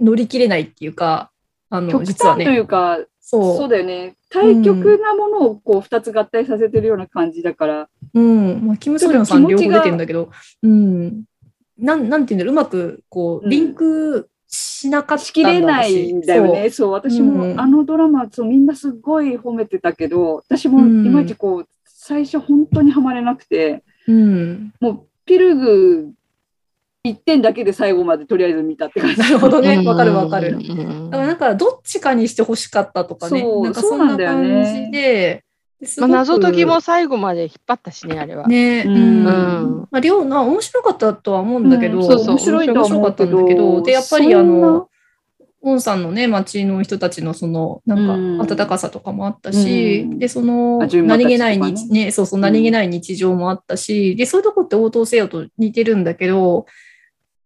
[0.00, 1.30] 乗り切れないっていうか、
[1.70, 2.98] あの、極実は端といね、うか、
[3.32, 3.56] そう。
[3.56, 4.14] そうだよね。
[4.28, 7.88] 対極なものをこう二つ合体させてるような感じだから。
[8.12, 8.66] うん。
[8.66, 10.30] まあ、キム・ソリョンさん両方出てるんだけど、
[10.62, 11.24] うん。
[11.78, 16.68] なん、なんていうんだろう、うまく、こう、うんリンクしなかったしきれないんだよね。
[16.68, 23.82] そう、私も、うんあのドラマ、そう、みんなすごい褒めてたけど、私もいうんまいちこう、最初本当にはまれなくて。
[24.06, 24.74] うん。
[24.78, 26.12] もう、ピルグ
[27.04, 29.20] 一点だけで最後までとりあえず見たって感じ。
[29.20, 29.74] なるほどね。
[29.74, 30.56] うんわかるわかる。
[30.56, 33.40] うんだからなんか、どっちかにして欲しかったとかね。
[33.40, 35.44] そうなんかそんそうななんだよね感じで。
[35.98, 38.46] まあ、謎解きも最後まで引っ張ったしね、あれは。
[38.46, 39.26] ね、ううんん。
[39.26, 44.88] うんまあ、両な、面白かったとは思うんだけど、うんそうそう面白い面白かったんだけど、で、やっぱりあの、
[45.64, 56.66] オンさんのね、町の人たちのその、なんうんか、温かさとかもあったし、うんで、その、何気ない日、ね、そうそう、うん何気ない日常もあったし、で、そういうとこって応答せよと似てるんだけど、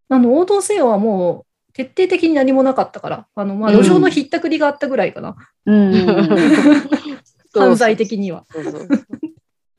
[0.08, 3.82] あの、応答せよはもう、徹底的に何もなかったから、あの、まあ、うん。
[3.82, 5.36] 路上のひったくりがあったぐらいかな、
[5.66, 5.92] うん。
[7.54, 8.44] 犯罪的には。
[8.50, 8.88] そうそうそう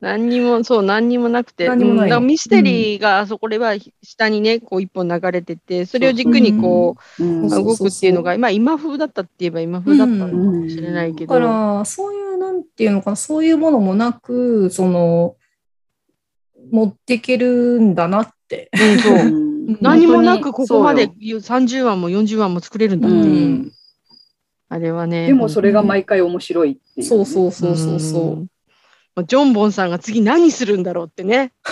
[0.00, 12.62] 何にも、そう、何にもなくて、何にもないミステリーがあそこでは下にね、こう一本流れてて、それを軸にこう動くっていうのが、まあ今風だったって言えば今風だったのかもしれないけど、だから、そういう、なん。
[12.62, 15.34] ていうのかな、そういうものもなく、その、
[16.70, 17.94] 持っていけるん。
[17.96, 18.70] だなって。
[18.72, 19.47] うん、そう。
[19.68, 23.72] うん何もなくここまでそう30話も40話も作れるんだよっていう、うん
[24.70, 25.26] あれはね。
[25.26, 27.06] でもそれが毎回面白いっていう。
[27.06, 28.36] そうそうそうそうそう。
[28.36, 28.46] ん
[29.14, 31.52] まあジョンボンさんが次何するんだろうってね。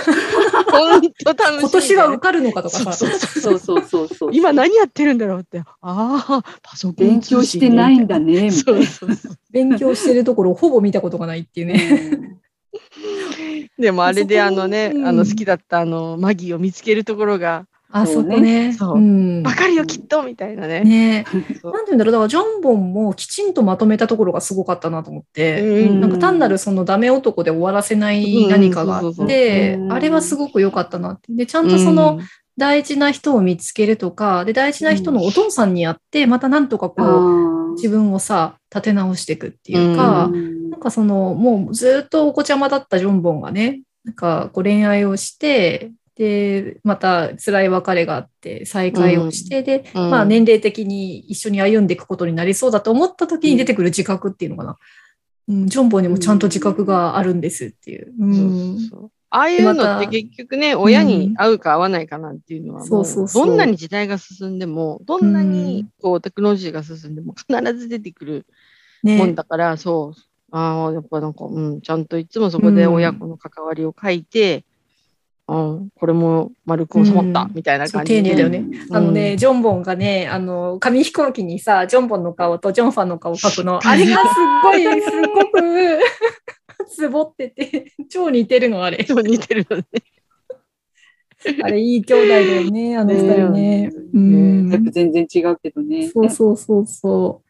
[0.71, 1.61] 本当楽しみ、ね。
[1.61, 2.93] 今年は受かるのかとかさ。
[2.93, 4.31] そうそうそうそうそうそうそう。
[4.33, 5.59] 今何やってるんだろうって。
[5.59, 8.87] ああ、パソコン勉強してないんだね、みたそいうな。
[8.87, 9.37] そうそう。
[9.51, 12.11] 勉強してるところをほぼ見たことがないっていうね。
[12.13, 12.17] う
[13.83, 17.67] んでもあれであのね、うんあの好きだったあのマギーを見つけるところが、
[18.01, 18.73] あそこね。
[18.73, 18.99] そう。
[18.99, 19.43] うん。
[19.43, 20.83] わかるよきっとみたいなね。
[20.83, 21.25] ね。
[21.65, 25.61] なんていうんだろう、だからジョンボンもきちんとまとめたところがすごかったなと思って。
[25.87, 26.01] うん。
[26.01, 29.93] なんか単なるそのダメ男で終わらせない何かがあってう、ん。
[29.93, 31.33] あれはすごく良かったなって。
[31.33, 32.21] で、ちゃんとその、
[32.59, 54.79] 大事な人を見つけるとか、で、大事な人のお父さんに会って、またなんとかこう、あ自分をさ、立て直していくっていうか、ーなんかその、もうずっとお子ちゃまだったジョンボンがね、なんかこう恋愛をして、で、また辛い別れがあって、再会をして、で、うんまあ年齢的に一緒に歩んでいくことになりそうだと思った時に出てくる自覚っていうのかな。
[55.49, 58.09] うん、ジョンボンにもちゃんと自覚があるんですっていう。
[58.09, 58.15] う。
[58.19, 68.47] そうんそうそうああいうのって結局ね、親に合うか合わないかなんていうのはどんなに時代が進んでも、どんなにこうテクノロジーが進んでも必ず出てくる
[69.03, 69.33] もんね。
[69.35, 70.21] だから、そう。
[70.53, 74.65] ああ、やっぱなんか、うん、ちゃんといつもそこで親子の関わりを書いて、
[75.49, 78.23] うん、これも丸く収まった、うんみたいな感じで。
[78.23, 78.59] 丁寧だよね。
[78.59, 84.27] うんあのね、ジョンボンがね、あの、紙飛行機にさ、ジョンボンの顔とジョンファンの顔を描くの、 あれがすっ
[84.63, 85.99] ごい、すっごく、
[86.89, 88.99] つぼってて、超似てるの、あれ。
[89.09, 89.85] 似てるよね。
[91.63, 93.91] あれ、いい兄弟だよね、あの二人ね。
[94.15, 94.23] うね
[94.63, 96.09] んやっぱ全然違うけどね。
[96.09, 97.47] そうそうそうそう。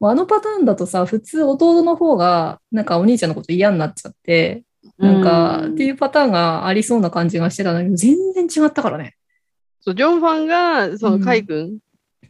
[0.00, 4.64] もうあのパターンだとさ、普通弟の方が、なんかお兄ちゃんのこと嫌になっちゃって、
[4.98, 9.14] なんか、っていうパターンがありそうな感じがしてたんだけど、全然違ったからね。
[9.80, 11.24] そう、ジョンファンが、その、うん。
[11.24, 11.78] カイ君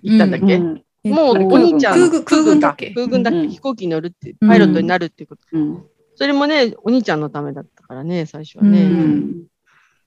[0.02, 0.84] 行ったんだっけ、うん。
[1.12, 2.68] もうえっとお兄ちゃん、空軍空軍だ。
[2.70, 2.92] っけ？
[2.94, 3.48] 空軍だっけ、うん。
[3.50, 5.42] 飛行機に乗るって、パイロットになるっていうこと。
[5.52, 5.82] うん。
[6.14, 8.82] それもね、お兄ちゃんのためだったからね、最初はうね。
[8.82, 9.42] うん。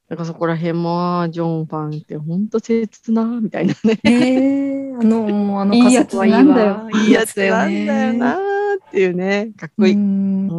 [0.10, 4.00] なんかそこら辺も、ジョンファンって本当切な、みたいなね。
[4.04, 6.74] ねえあの、もうあのいいはいいなんだよ。
[6.74, 6.90] わ。
[7.04, 9.94] いいやつなんだよなーっていうね、かっこいい。
[9.96, 10.50] ううん。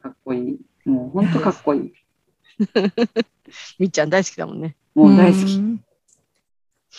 [0.00, 0.56] かっこいい。
[0.84, 1.92] もう本当かっこいい。
[3.78, 4.76] みっちゃん大好きだもんね。
[4.94, 5.56] もう大好き。
[5.56, 5.84] うん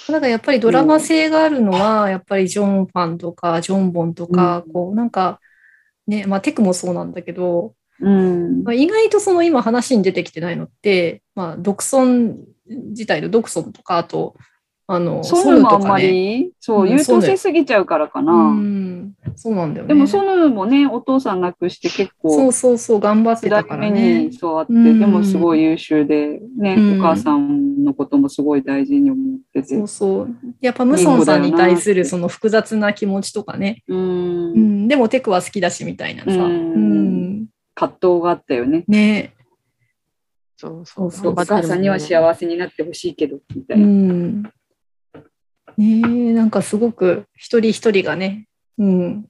[0.10, 5.40] なんかやっぱりドラマ性があるのは、やっぱりジョンファンとか、ジョンボンとか、うんこう、なんか、
[6.06, 14.36] ね、まあテクもそうなんだけど、うんまあ、意外とその今話に出てきてないのって、まあ、独尊自体の独尊とか、あと、
[14.88, 16.00] あの、そういうのもあんま。
[16.00, 18.34] り、そうう、ん優等生すぎちゃうからかうな。
[18.52, 19.88] ん、そうなんだよね。
[19.88, 24.34] でも、ソヌもね、お父さん亡くして結そ構う、そうそう、頑張ってたから目ねに。
[24.34, 29.76] そうあって、うんでもすごい優秀で、ね、うんお母さんのこともすごい大事に思ってて。
[29.76, 30.36] そうそう。
[30.62, 33.84] やっぱムソンさんに対するその複雑な気持ちとかね。
[33.88, 33.96] う。
[33.96, 36.30] うんん、でもテクは好きだしみたいなさ。
[36.30, 37.46] うんうん。
[37.74, 38.84] 葛藤があったよね。
[38.88, 39.34] ね
[40.58, 41.12] そうそう。
[41.12, 44.52] そうそうお母さんにはせ幸せになってほしいけど、みたういな。
[45.84, 46.02] ん。
[46.02, 48.48] ねえ、なんかすごく一人一人がね。
[48.78, 49.26] うん。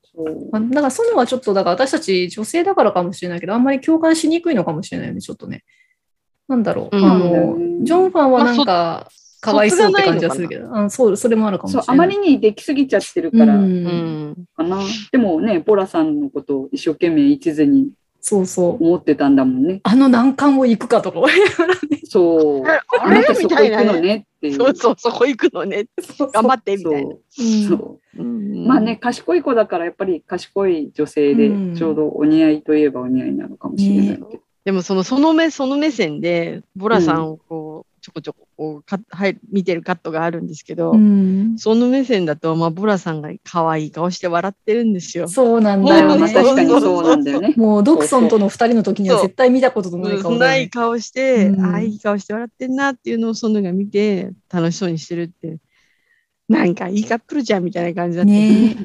[0.51, 5.63] まあだからそういうのはちょっと、だから私たち女性だからかもしれないけど、あんまり共感しにくいのかもしれないよね、ちょっとね。
[6.47, 6.97] なんだろう。
[6.97, 9.09] うんあの、ねジョンファンはなんまか、
[9.41, 11.85] かわいそうって感じがするけど、あそう、それもあるかもしれない。
[11.89, 14.45] あまりにできすぎちゃってるからううんん。
[14.55, 14.79] かな。
[15.11, 17.89] でもね、ボラさんのことを一生懸命一途に
[18.27, 18.83] そうそう。
[18.83, 19.81] 思ってたんだもんね。
[19.83, 21.19] あの難関を行くかとか。
[22.09, 22.67] そう。
[22.67, 24.01] ああなたれみたいそこ行くのなね。
[24.01, 24.53] ねっていう。
[24.55, 25.85] そうそう、そこ行くのね。
[26.33, 27.15] 頑張って、みたいな。
[27.69, 34.31] そうまあね、、賢い子だからやっぱり賢い女性でうんちょうどお似合いといえばお似合いなのかもしれないけど。
[34.63, 37.74] でもその、その目、その目線で、ボラさんをこう、
[38.05, 45.27] ちょこちょここうか、はい、見てるカットがあるんですけど、うんその目線だと、まあ、ボラさんが可愛い顔して笑ってるんですよ。
[45.27, 46.19] そうなんだまあよね。
[46.19, 47.55] まあ確かにそうなんだよね。
[47.57, 50.37] もうドクソンとの二人の時には絶対見たことのない顔ね。
[50.37, 55.57] ない顔して、うんああ、いい顔して笑ってんなっていうのをソヌが見て、楽しそうにしてるって、
[56.47, 58.31] なんかいいカップルじゃんみたいな感じだった。
[58.31, 58.77] ね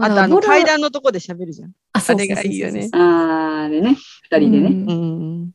[0.00, 1.72] あと、あの、階段のとこで喋るじゃん。
[1.94, 3.96] あ、それがいいよねあーあれね、
[4.30, 5.50] 二人でね、うん。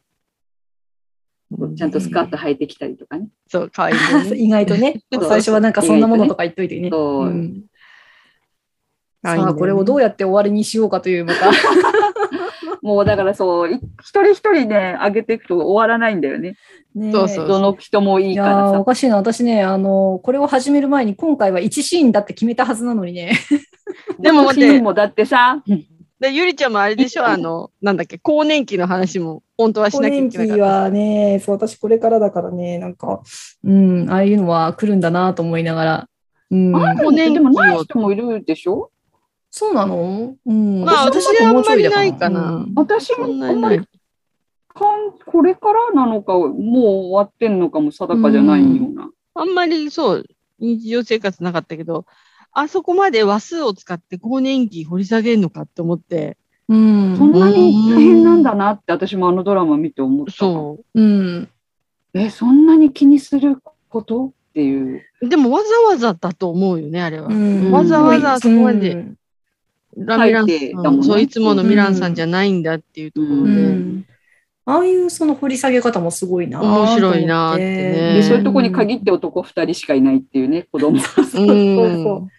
[1.75, 3.27] ちゃんとスカート履いてきたりとかね。
[3.47, 4.37] そう、可愛いあよね。
[4.39, 6.89] 意外とね、 最初はなんかそんなものとか言っといてね。
[9.23, 11.51] さあ、これをどうやって終わりにしようかという、また。
[12.83, 16.55] もうだからそう、い一人一人ね、上げていくと終わらないんだよね。
[16.93, 18.75] ねそうそうどの人もいいからさ。
[18.75, 19.15] ーおかしいな。
[19.15, 23.39] 私ね、あの、これを始める前に今回は1シーンだって決めたはずなのにね。
[24.19, 25.63] でも待ってシーンもだってさ、
[26.23, 27.25] で、ゆりちゃんもあれでしょ？
[27.27, 30.63] あの、なんだっけ、更年期の話も本当はし更なきゃい年期けなかった。
[30.83, 33.21] はね、そう、私これからだからね、なんか、
[33.65, 36.09] うん、ああいうのは来るんだなと思いながら。
[36.49, 36.73] うん。
[36.77, 38.89] あるでもない人もいるでしょ？
[39.51, 40.37] そうなの？
[40.45, 40.85] うん。
[40.85, 43.79] まあ私私はあんまりないかなうん私もあんまり。
[44.73, 49.09] かんこれからなのか、もう終わってんのかも定かじゃないような。
[49.35, 50.25] あんまりそう、
[50.59, 52.05] 日常生活なかったけど、
[52.53, 56.37] あそこまで話数を使って更年期掘り下げるのかって思って、
[56.69, 57.15] うん。
[57.17, 60.31] そんなに大変なんだなって私もあのドラマ見て思った。
[60.31, 61.01] そう。
[61.01, 61.49] うん。
[62.13, 63.57] え、そんなに気にする
[63.89, 64.27] こと？
[64.27, 65.01] っていう。
[65.21, 67.27] でもわざわざだと思うよね、あれは。
[67.27, 69.17] うんわざわざそこまでうん
[69.95, 74.05] ラミランねそういつものミランさんじゃないんだっていうところうで、ん
[74.65, 76.61] ああいうその掘り下げ方もすごいな。
[76.61, 80.99] 面白いなってねで、そういうとこに限って男2人しかいないっていうね、子供。
[80.99, 82.29] そうそうそう。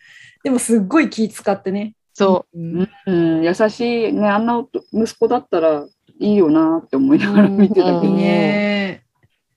[0.45, 1.95] でもすっごい気使ってね。
[2.13, 2.59] そう。
[2.59, 2.89] うん。
[3.07, 5.87] うん、優しいね、あんな息子だったら
[6.21, 9.03] いいよなって思いながら見てたけどうんね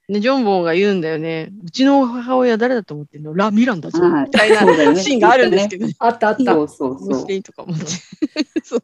[0.10, 1.52] ね、ジョンボンが言うんだよね。
[1.66, 3.34] うちの母親誰だと思ってんの？
[3.34, 4.02] ラ・ミランだぞ。
[4.02, 5.94] はいみたいなねシーンがあるんですけどね。
[6.00, 6.54] あったあった。
[6.54, 7.34] そうそうそうどうして。
[7.34, 7.86] いいとか思って。
[8.64, 8.84] そう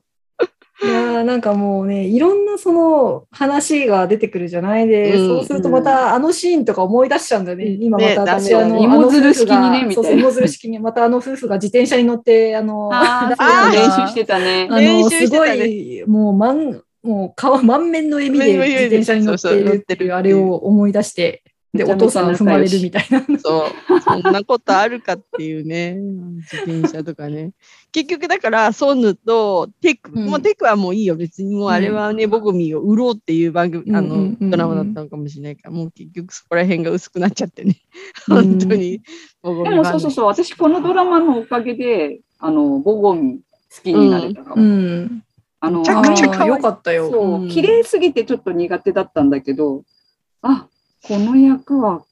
[0.83, 5.27] いやーなんかもうね、いろんなその話が出てくるじゃないで、うん。
[5.39, 7.65] そうするとまたあのシーンとか思い出しちゃうんだよね。
[7.65, 9.93] 今また私、ねダメあの、芋づる式にねあの夫婦がみたいな。
[9.93, 14.67] そうそう、芋づる式に、またあの夫婦が自転車に乗って、あの、あーあ練習してたね。
[14.69, 15.67] あの、すごてたね。
[15.67, 21.43] い、もう、満、もう顔、満面の笑みで自転車に乗っているっていう、あれを思い出して、
[21.73, 23.25] で、お父さんが踏まれるみたいな。
[23.39, 23.69] そう。
[24.01, 25.95] そんなことあるかっていうね。
[25.95, 27.53] 自転車とかね。
[27.91, 31.15] 結局だから、ソヌとテク、うんもうテクはもういいよ。
[31.15, 37.77] 別にもうあれはね、ボグミーを売ろうっていう番組、あのうんうんうんう、んドラマだったのかもしれないから、もう結局そこら辺が薄くなっちゃってね。
[38.29, 39.01] うん本当に。
[39.41, 43.39] ボグミでもそうそうそう、私このドラマのおかげで、あの、ボゴミ
[43.75, 44.63] 好きになれたかうも。
[44.63, 45.23] ん。
[45.59, 47.09] あの、めちゃくちゃ可愛いあーよかったよ。
[47.09, 49.83] そう、うん綺麗すぎてちょっと苦手だったんだけど、
[50.43, 50.67] あ、
[51.03, 52.03] この役は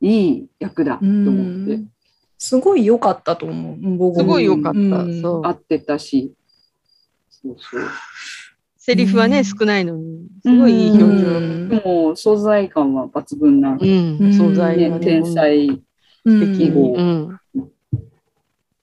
[0.00, 1.90] いい役だとう思ってん。
[2.38, 3.96] すごい良かったと思う。
[3.96, 4.78] 僕もすごい良かった。
[4.78, 5.50] うんそう合。
[5.50, 6.34] ってたし、
[7.30, 7.82] そうそう。
[8.76, 11.26] セリフはね、うん少ないのに、すごいいい表情。
[11.28, 13.88] うんでも、素材感は抜群な、ね
[14.20, 15.04] うん、素材がね。
[15.04, 15.68] 天才。
[15.68, 17.40] うん適合うん。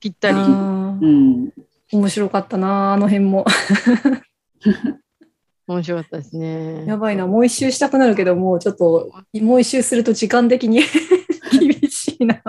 [0.00, 0.36] ぴったり。
[0.36, 1.52] うん。
[1.92, 3.44] 面白かったな、あの辺も。
[5.66, 6.84] 面白かったですね。
[6.86, 9.10] やばいな、もう一周したくなるけど、もうちょっと、
[9.40, 10.80] もう一周すると時間的に
[11.58, 12.42] 厳しいな。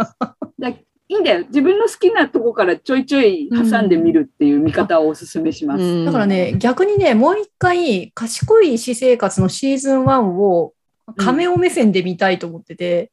[0.59, 0.69] だ
[1.07, 1.45] いいんだよ。
[1.47, 5.83] 自分の好きなとこからちょいちょい挟んでみるっていう見方をおすすめします。
[5.83, 10.73] うんだからね、逆にね、もう一回、賢い私生活のシーズン1を、
[11.15, 13.11] カメオ目線で見たいと思ってて、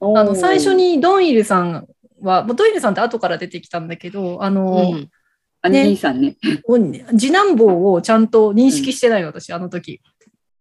[0.00, 1.86] あの、最初、にドンイルさん
[2.20, 5.08] は、もうドンイルさんって後から出てきたんだけど、あの、うん
[5.62, 6.36] あ、ね兄さんね。
[6.66, 10.00] お次男坊をちゃんと認識してないの、私、あの時。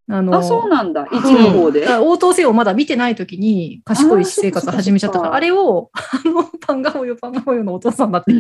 [0.10, 1.06] あのあ、そうなんだ。
[1.12, 1.88] 一の方で。
[1.88, 8.34] あ応答せをまだ見てない時に賢い私生活を始めちゃったから、あれを、あの、パンガホヨパンガホヨのお父さんだって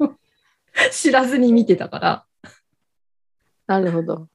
[0.90, 2.24] 知らずに見てたから。
[3.66, 4.28] なるほど。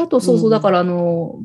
[0.00, 1.42] あと、そうそうう、んだからあの、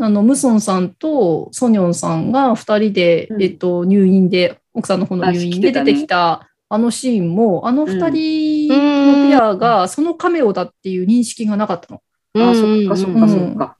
[0.00, 12.02] あの、ムソンさんとソニョンさんが二人で、うんえっと、入院で、奥さんの方の入院で出てきた、あのシーンも、あの二人のペアが、そのカメオだっていう認識がなかったの。
[12.34, 13.28] あ、そっかそっかうん。
[13.30, 13.77] そっか。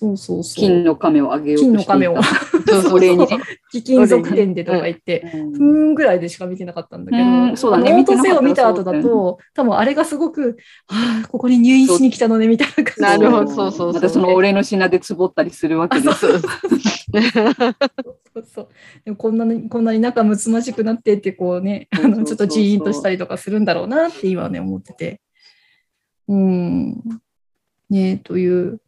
[0.00, 0.66] そうそうそう。
[0.66, 1.60] 金の亀をあげよう。
[1.60, 2.16] 金の亀を。
[2.82, 2.98] そ
[3.70, 5.52] 貴金属店でとか言って、うん。
[5.52, 7.92] ふーんぐらいでしか見てなかったんだけど、うんそうだね。
[7.92, 10.56] 見てなを見た後だと、多分あれがすごく、
[10.88, 16.18] ああ、ここに入院しに来たのね、みたいな感じなるほどそうそうそうまたその俺の品でつぼったりするわけです。
[16.18, 16.40] そう
[18.42, 18.68] そう
[19.04, 25.20] でもこんなに、こんなに仲睦まじくなってって、こうね、あの、ちょっとジーンとしたりとかするんだろうなって今はね、思ってて。
[26.26, 27.02] うん。
[27.90, 28.80] ねという、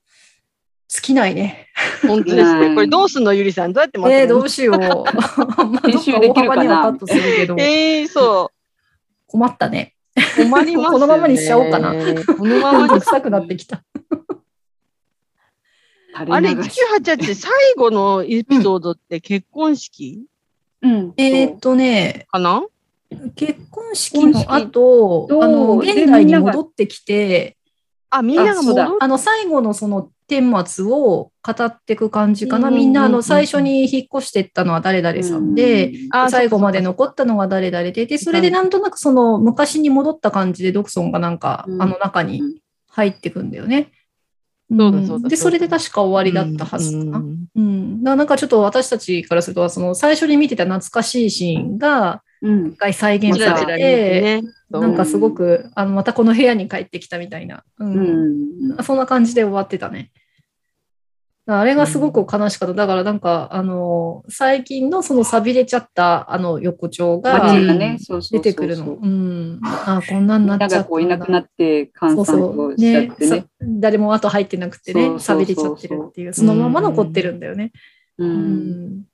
[0.93, 1.69] 尽きないね。
[2.07, 2.75] 本当ですね。
[2.75, 4.41] これどうすんのゆりさんどうやって待えー、ってるの？
[4.41, 4.77] どうしよう。
[5.89, 6.95] 編集できるかな？
[7.57, 8.51] えー、そ
[9.27, 9.95] 困ったね。
[10.39, 10.45] う。
[10.45, 10.93] 困りますよね。
[10.93, 11.97] このままにしちゃおうかなこ
[12.45, 12.91] のままに。
[12.91, 13.83] めんどくなってきた。
[16.15, 20.27] あれ、垂流し1988って最後のエピソードって結婚式？
[20.83, 21.15] うん。
[21.17, 22.67] えーっとね、かな？
[23.35, 27.57] 結婚式の後、婚式あの、と現代に戻ってきて、
[28.11, 30.11] あ、みんなが戻っあの、最後のその
[30.41, 32.71] 顛末を語っていく感じかな。
[32.71, 42.43] みんな、あの、最初に引っ越していったのは誰々さんで、あ最後まで残ったのが誰々で、で、それでなんとなくその昔に戻った感じでドクソンがなんか、うんあの中に
[42.89, 43.91] 入ってくんだよね。
[44.71, 47.19] そうだそうだんで、それで確か終わりだったはずかな。
[47.19, 48.03] うんうん。
[48.03, 52.69] だからなんかちょっと私たちからすると、その最初に見てた懐かしいシーンが、うん。
[52.69, 57.65] 一回再現ちされてなんかすごく、あの、またこの部屋に帰ってきたみたいな。
[57.79, 57.85] う。
[57.85, 58.83] うんん。
[58.83, 60.11] そんな感じで終わってたね。
[61.47, 62.75] あれがすごく悲しかった。
[62.75, 67.53] だからなんか、あの、最近のその錆びれちゃったあの横丁が
[68.31, 68.93] 出てくるの。
[68.93, 69.61] うん。
[69.63, 72.77] あこんなんみなっちゃったがこういなくなって、閑散そうそう。
[72.77, 73.47] としちゃねってねさ。
[73.61, 77.73] 誰も後入ってなくてね、そうそうそう錆びれちゃってるっていう、そのまま残ってるんだよね。
[78.19, 78.25] う。
[78.25, 78.33] うん
[78.99, 79.03] ん。
[79.03, 79.07] だ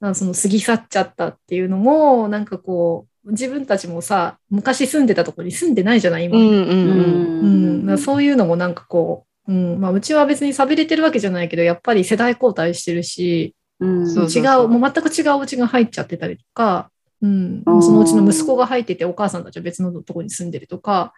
[0.00, 6.38] からその過ぎ去っちゃったっていうのも、なんかこう、自分たちもさ、昔住んでたところに住んでないじゃない、今。
[6.38, 6.60] うんうんうん。
[6.60, 9.80] うん、だからそういうのもなんかこう、うん。
[9.80, 14.08] まあ、うちは別に寂れてるわけじゃないけど、やっぱり世代交代してるし、うん。
[14.08, 16.90] そう違う、もう全く違うお家が入っちゃってたりとか、
[17.22, 21.14] うん、そのうちの息子が入ってて、お母さんたちは別のところに住んでるとか、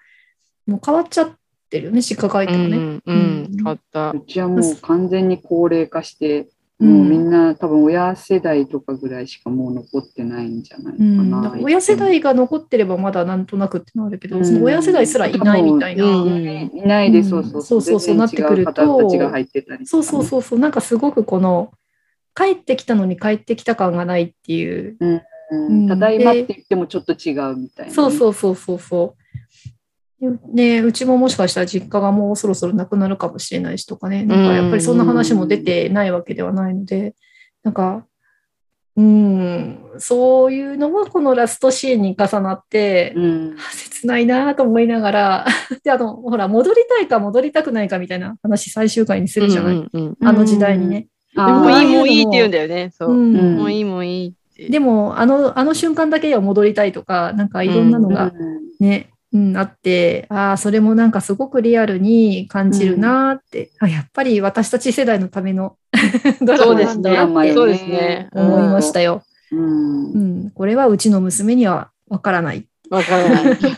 [0.66, 2.76] もう変わっちゃっってるよね、実家帰ってもね。
[2.76, 3.14] うん、うん。
[3.14, 3.14] う
[3.50, 4.10] ん変わった。
[4.10, 6.48] うちはもう完全に高齢化して、うん
[6.80, 11.42] もうみんな多分親世代とかぐらいしかもう残ってないんじゃないかうん、な。
[11.42, 14.44] だから親世代が残ってればまだなんとなくってのあるけど、うん。
[14.44, 16.04] その親世代すらいないみたいな。
[16.04, 16.44] うん。
[16.44, 17.24] いないで、うん。
[17.24, 18.72] そうそうそうそうそうなってくると
[19.84, 20.70] そうそうそうそう、なん。
[20.70, 21.72] かすごくこの、
[22.36, 24.96] 帰ってきたのに帰ってきた感がないっていう。
[25.00, 25.22] うん。
[25.50, 25.88] うん。
[25.88, 27.90] ただいまって言ってもちょっと違うみたいなね。
[27.90, 29.27] そうそうそうそうそう。
[30.52, 37.14] ねうちももしかしたら実家がもうそろそろなくなるかもしれないしとかね、なんかやっぱりそんな話も出てないわけではないので、
[37.62, 38.04] なんか、
[38.98, 43.56] うん、そういうのもこのラストシーンに重なって、うん。
[43.56, 45.46] あ切ないなと思いながら、
[45.84, 49.74] で、あの、ほら、戻りたいか戻りたくないかみたいな話最終回にするじゃない。
[49.74, 51.06] うんうんうんあの時代にね。
[51.36, 52.90] あでもういい、ーもういいって言うんだよね。
[52.92, 53.14] そうう。
[53.14, 54.70] んうんもういい、もういい。
[54.70, 58.32] でも、あの、あの瞬間だけは戻りたいとか、なんかいろんなのが
[58.80, 59.17] ね、うん、
[59.56, 65.76] あって、ああ、それもなんかすごくリアルに感じるなーって、あ、やっぱり私たち世代のための
[66.40, 67.46] ドラそうですマなんだなね。
[67.50, 68.28] ってそうですね。
[68.32, 69.22] うん思いましたよ。
[69.52, 70.18] うんう。
[70.46, 72.66] ん、これはうちの娘にはわからない。
[72.90, 73.58] わからない。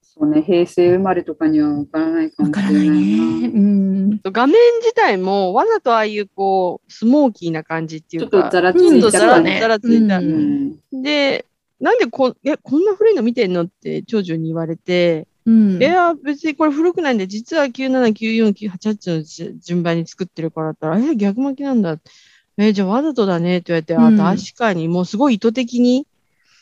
[0.00, 3.48] そうね、平成生まれとかにはわからないかもしれないないね。
[3.48, 3.54] な。
[3.54, 4.20] うん。
[4.24, 8.40] 画面自体もわざとああいうこう、スモーキーな感じっていちょうか。
[8.40, 10.22] っとざらつうんいた感じちょっとざらついたう。
[10.22, 11.02] うんん。
[11.02, 11.44] で、
[11.80, 21.98] なんでこん、え、こんな古いの見てんのって長女に言われて、うんいや、別にこれ古くないんで、実は97、94、988のじ順番に作ってるからだったら、え、逆巻きなんだ。
[22.58, 26.06] え、じゃあわざとだねって言われて、うんあ、確かにもうすごい意図的に、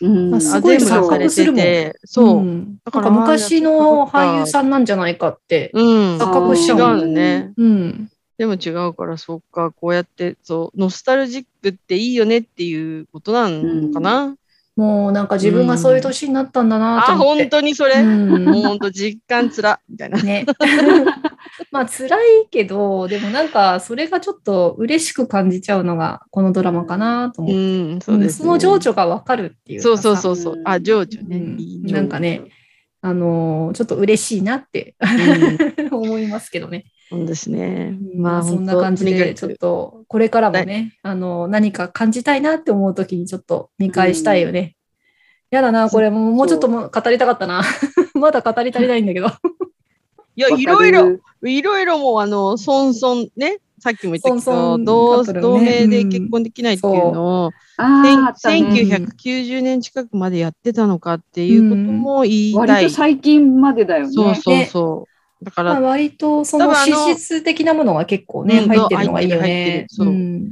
[0.01, 2.41] うんあすごいあ全部錯されて覚するもんて、そう。
[2.43, 5.71] んだかなんから昔の俳優さんなんじゃないかって。
[5.73, 6.19] うん。
[6.19, 7.53] 錯覚しちゃう違うのね。
[7.57, 8.11] うん。
[8.39, 14.37] でも違うから、そっか、こうやって、そう、ノスタルジックっていいよねっていうことなのかな。
[14.77, 17.43] もうなんか自分がそういう年になったんだなとあ、思って。
[17.45, 17.95] 本当にそれ？
[18.01, 20.23] うんもう本当実感つら、みたいな。
[20.23, 20.45] ね。
[21.73, 27.59] まあ辛いけど、でもなんかそれがちょっと嬉しく感じちゃうのがこのドラマかなと思って。
[27.59, 27.61] う
[27.97, 28.45] ん、そうです、ね。
[28.45, 30.63] その情緒がわかるっていうかそうさそうそうそう。
[30.67, 31.37] あ、情緒ね。
[31.39, 32.43] うんなんかね、
[33.01, 34.95] あのーちょっと嬉しいなって
[35.81, 36.85] うん 思いますけどね。
[37.09, 37.97] そうですね。
[38.15, 44.77] まあそんな感じで、ちょっとこれからもね、あの何か感じたいなって思うときにちょっと見返したいよね。
[45.51, 47.63] やだな、これもうもうちょっとも語りたかったな。
[48.15, 49.29] まだ語り足りないんだけど。
[50.37, 62.69] いや、いろいろ、いろいろもう、あの、ソンソンね、さっきも言ったけど、ン同同ね盟で結婚できないっていうのを、あーあったね1990年近くまでやってたのかっていうことも言いたい。
[62.69, 64.13] 割と最近までだよね。
[64.13, 65.16] そうそうそう。
[65.43, 69.87] だかまあ、ら、割とその多分あの史実的なものが結構ね、うん入ってるのがいいよねる。
[69.89, 70.49] そううん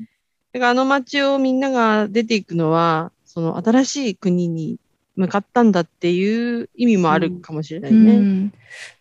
[0.53, 4.78] だからあの街をみんなが出ていくのは、その新しい国に
[5.16, 8.16] 向かったんだっていう意味もあるかもしれないうね。
[8.18, 8.53] ん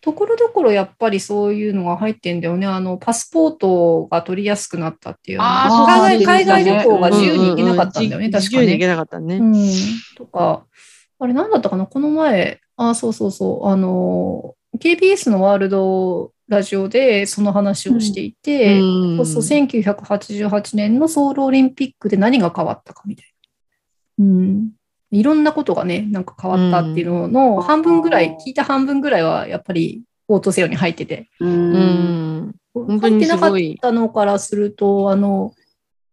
[0.02, 2.66] ところどころやっぱりそういうのが入ってんだよね。
[2.66, 5.40] あの、パスポートが取りやすくなったっていう。
[5.42, 8.58] あー海外海外旅行がうん自由に行けなかったんだよね、うんうん確かね。
[8.58, 9.38] 自由に行けなかったね。
[9.38, 9.64] うん。
[10.18, 10.66] とか、
[11.20, 23.26] あれ何だったかなこの前、あ、そうそうそう、あの、KBS のワールドラジオでその話をしていて、うんそうそう1988年のソウルオリンピックで何が変わったかみたい
[24.18, 24.26] な。
[24.26, 24.72] うん。
[25.12, 31.30] いろんなことがね、なんか変わったっていうのの半分ぐらい、聞いた半分ぐらいはやっぱりオートセオに入ってて。
[31.40, 31.46] う。
[31.46, 33.56] うん入ってなかっ。
[33.80, 35.54] たのからすると、あの、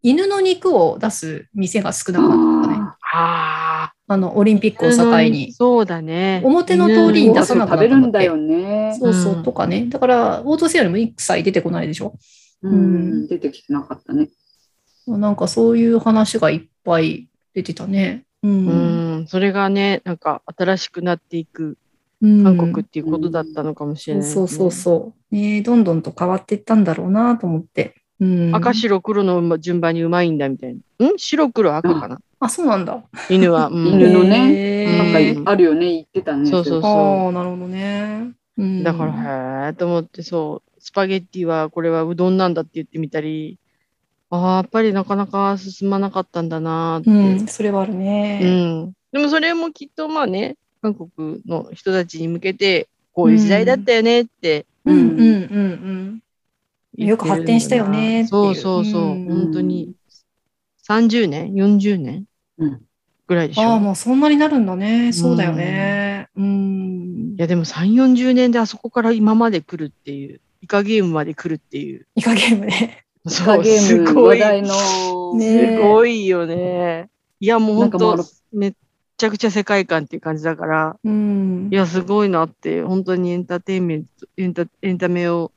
[0.03, 2.75] 犬の肉を出す店が少なかったとかね。
[3.13, 3.70] ああ
[4.17, 5.23] の、オリンピックを境あ。
[5.23, 5.51] に。
[5.51, 6.41] そうだね。
[6.43, 8.97] 表の通りに出さなくなった食べるんだよね。
[8.99, 9.85] そうそうう、んとかね。
[9.87, 12.15] だから、オートセオにも一切出てこないでしょ。
[12.61, 13.27] うん。
[13.27, 14.29] 出てきてなかったね。
[15.07, 18.25] なんかそういう話がいっぱい出てたね。
[18.43, 18.47] う。
[18.47, 19.27] うんん。
[19.27, 21.77] それがね、なんか新しくなっていく
[22.21, 25.35] うん韓国っていうことだったのかもしれない、そうそうそう。
[25.35, 27.95] ねどんどんと変わっていったんだろうなと思って。
[28.19, 28.55] うん。
[28.55, 31.07] 赤白黒の順番にうまいんだみたいな。
[31.07, 31.17] ん？
[31.17, 33.03] 白黒赤かな、あ、そうなんだ。
[33.29, 33.67] 犬は。
[33.71, 36.49] うん犬のねなんかあるよね、言ってたね。
[36.49, 38.31] そうそうああ、なるほどね。
[38.57, 43.59] うんだから、へえと思って、そう、スパゲッティはこれはうどんなんだって言ってみたり、
[44.31, 47.09] ああ、やっぱりなかなか進まなかったんだなーって。
[47.09, 48.39] うん、それはあるうね。
[48.39, 48.93] ん。
[49.11, 56.19] でもそれもきっとまあね、韓国の人たちに向けて、こういう時代だったよねってうん、うん、うん、うん。
[56.95, 59.93] 言よく発展したよねっていうそうそうそう、うん本当に。
[60.87, 62.15] 30年 ?40 年？
[62.15, 62.25] うん
[63.27, 63.61] ぐらいでしょ。
[63.63, 65.13] ああ、もうそんなになるんだね。
[65.13, 66.29] そうだよね。
[66.35, 67.41] うんい。
[67.41, 72.07] やでも3、40年であそこから今まで来るっていう、イカゲームまで来るっていう。
[72.15, 73.05] イカゲームね。
[73.27, 74.39] そう、ゲームすごい。
[74.39, 75.33] 話題の。
[75.35, 77.09] ねすごいよね。
[77.39, 78.73] いやもう本当めっ
[79.17, 85.51] ちゃくちゃ世界観っていう感じだから、うんいや、すごいなって、本当にエンターテインメント、エンタエンタメを、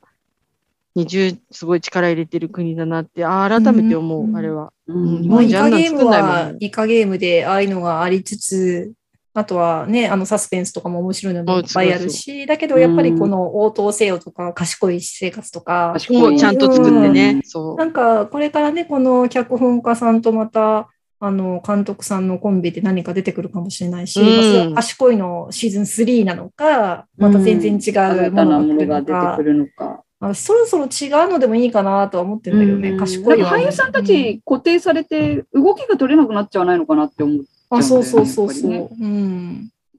[0.94, 4.72] に重すごい力入れてる国だなって、あー改めて思う、うんあれは。
[4.86, 5.22] うん。
[5.22, 6.30] 日本じゃあんなんカゲーム作んないもん。
[6.30, 8.92] は、イカゲームでああいうのがありつつ、
[9.36, 17.42] あとはね、あのサスペンスとかも面白いのもいっぱいあるし、だけどやっぱりこの応答せよとか、賢い私生活とか、賢いもうちゃんと作ってうねん。
[17.42, 20.88] そなんかこれからね、この脚本家さんとまた、
[21.20, 24.74] あの監督さんのコンビで何か出てくるかもしれないし、うん。
[24.74, 30.04] 賢いのシーズン3なのか、また全然違うも新たなのが出てかく、るのか。
[30.28, 37.44] あそろそろ違うのでもいいかなとは思ってるんだけどね、うん賢いのはなんか俳優さんたち固定されて動きが取れなくなっちゃわないのかなって思う。
[37.70, 38.90] あ、そうそうそうそう。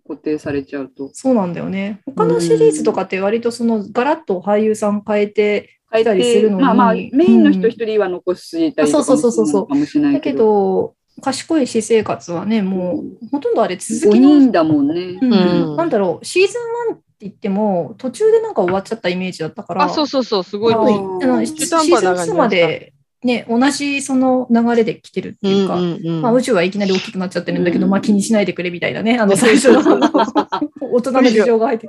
[0.07, 1.09] 固定されちゃうと。
[1.13, 2.01] そうなんだよね。
[2.05, 10.45] 他のシリーズとかって割とそのガラッと俳優さん変えて、変えたりするのにまあまあ、メインの人一人は残したりとかあそうそうそうそうもするのかもしれないだけけど。
[10.45, 15.17] ど、賢い私生活はね、もうほとんどあれ続5きの、人だもんね。
[15.21, 16.53] うんうんなんだろう、シーズ
[16.89, 20.73] ン1って言っても、途中でなんか終わっちゃったイメージだったから、あ、そうそうそう、すごい。
[20.73, 22.93] ああのシーズン2まで、
[23.23, 29.81] ね、同じその流れで来てるっていうか、うんうんうんまあ、宇宙はいきなり大きくなっちゃってるんだけど、うんまあ気にしないでくれみたいなね、あの最初の
[30.93, 31.87] 大人の事情が入って。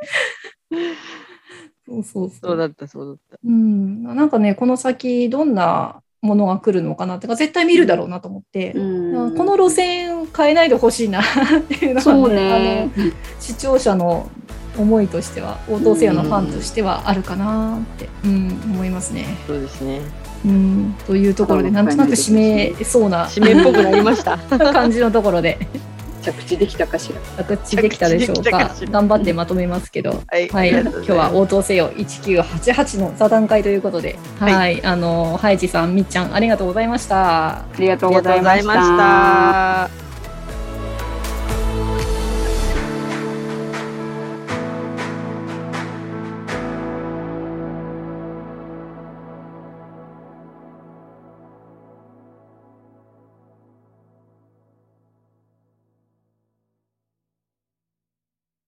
[1.87, 2.37] そうそうそ。
[2.41, 3.39] そううだった、そうだった。
[3.45, 11.25] うん、なんかね、この先どんなものが来るのかなってか、絶対見るだろうなと思って、うんこの路線変えないでほしいなっ
[11.69, 12.91] ていうのは、そうねね。
[12.97, 14.31] あの視聴者の
[14.79, 19.37] 思いとしては、応答せよのファンとしてはあるかなって、うん、思いますね。
[19.47, 20.01] そうですね。
[20.45, 24.39] うん、というところで、なんとなく締めそうな締めっぽくなりました。
[24.39, 25.59] 感じのところで、
[26.23, 27.45] 着地できたかしら。
[27.45, 30.23] 着地できたでしょうか頑張ってまとめますけど。
[30.27, 30.49] はい。
[30.49, 37.49] はい、今日は応答せよ1988の座談会ということで、は、はいいあのハイジさん、みっちゃん、ありがとうございました。
[37.49, 40.06] ありがとうございました。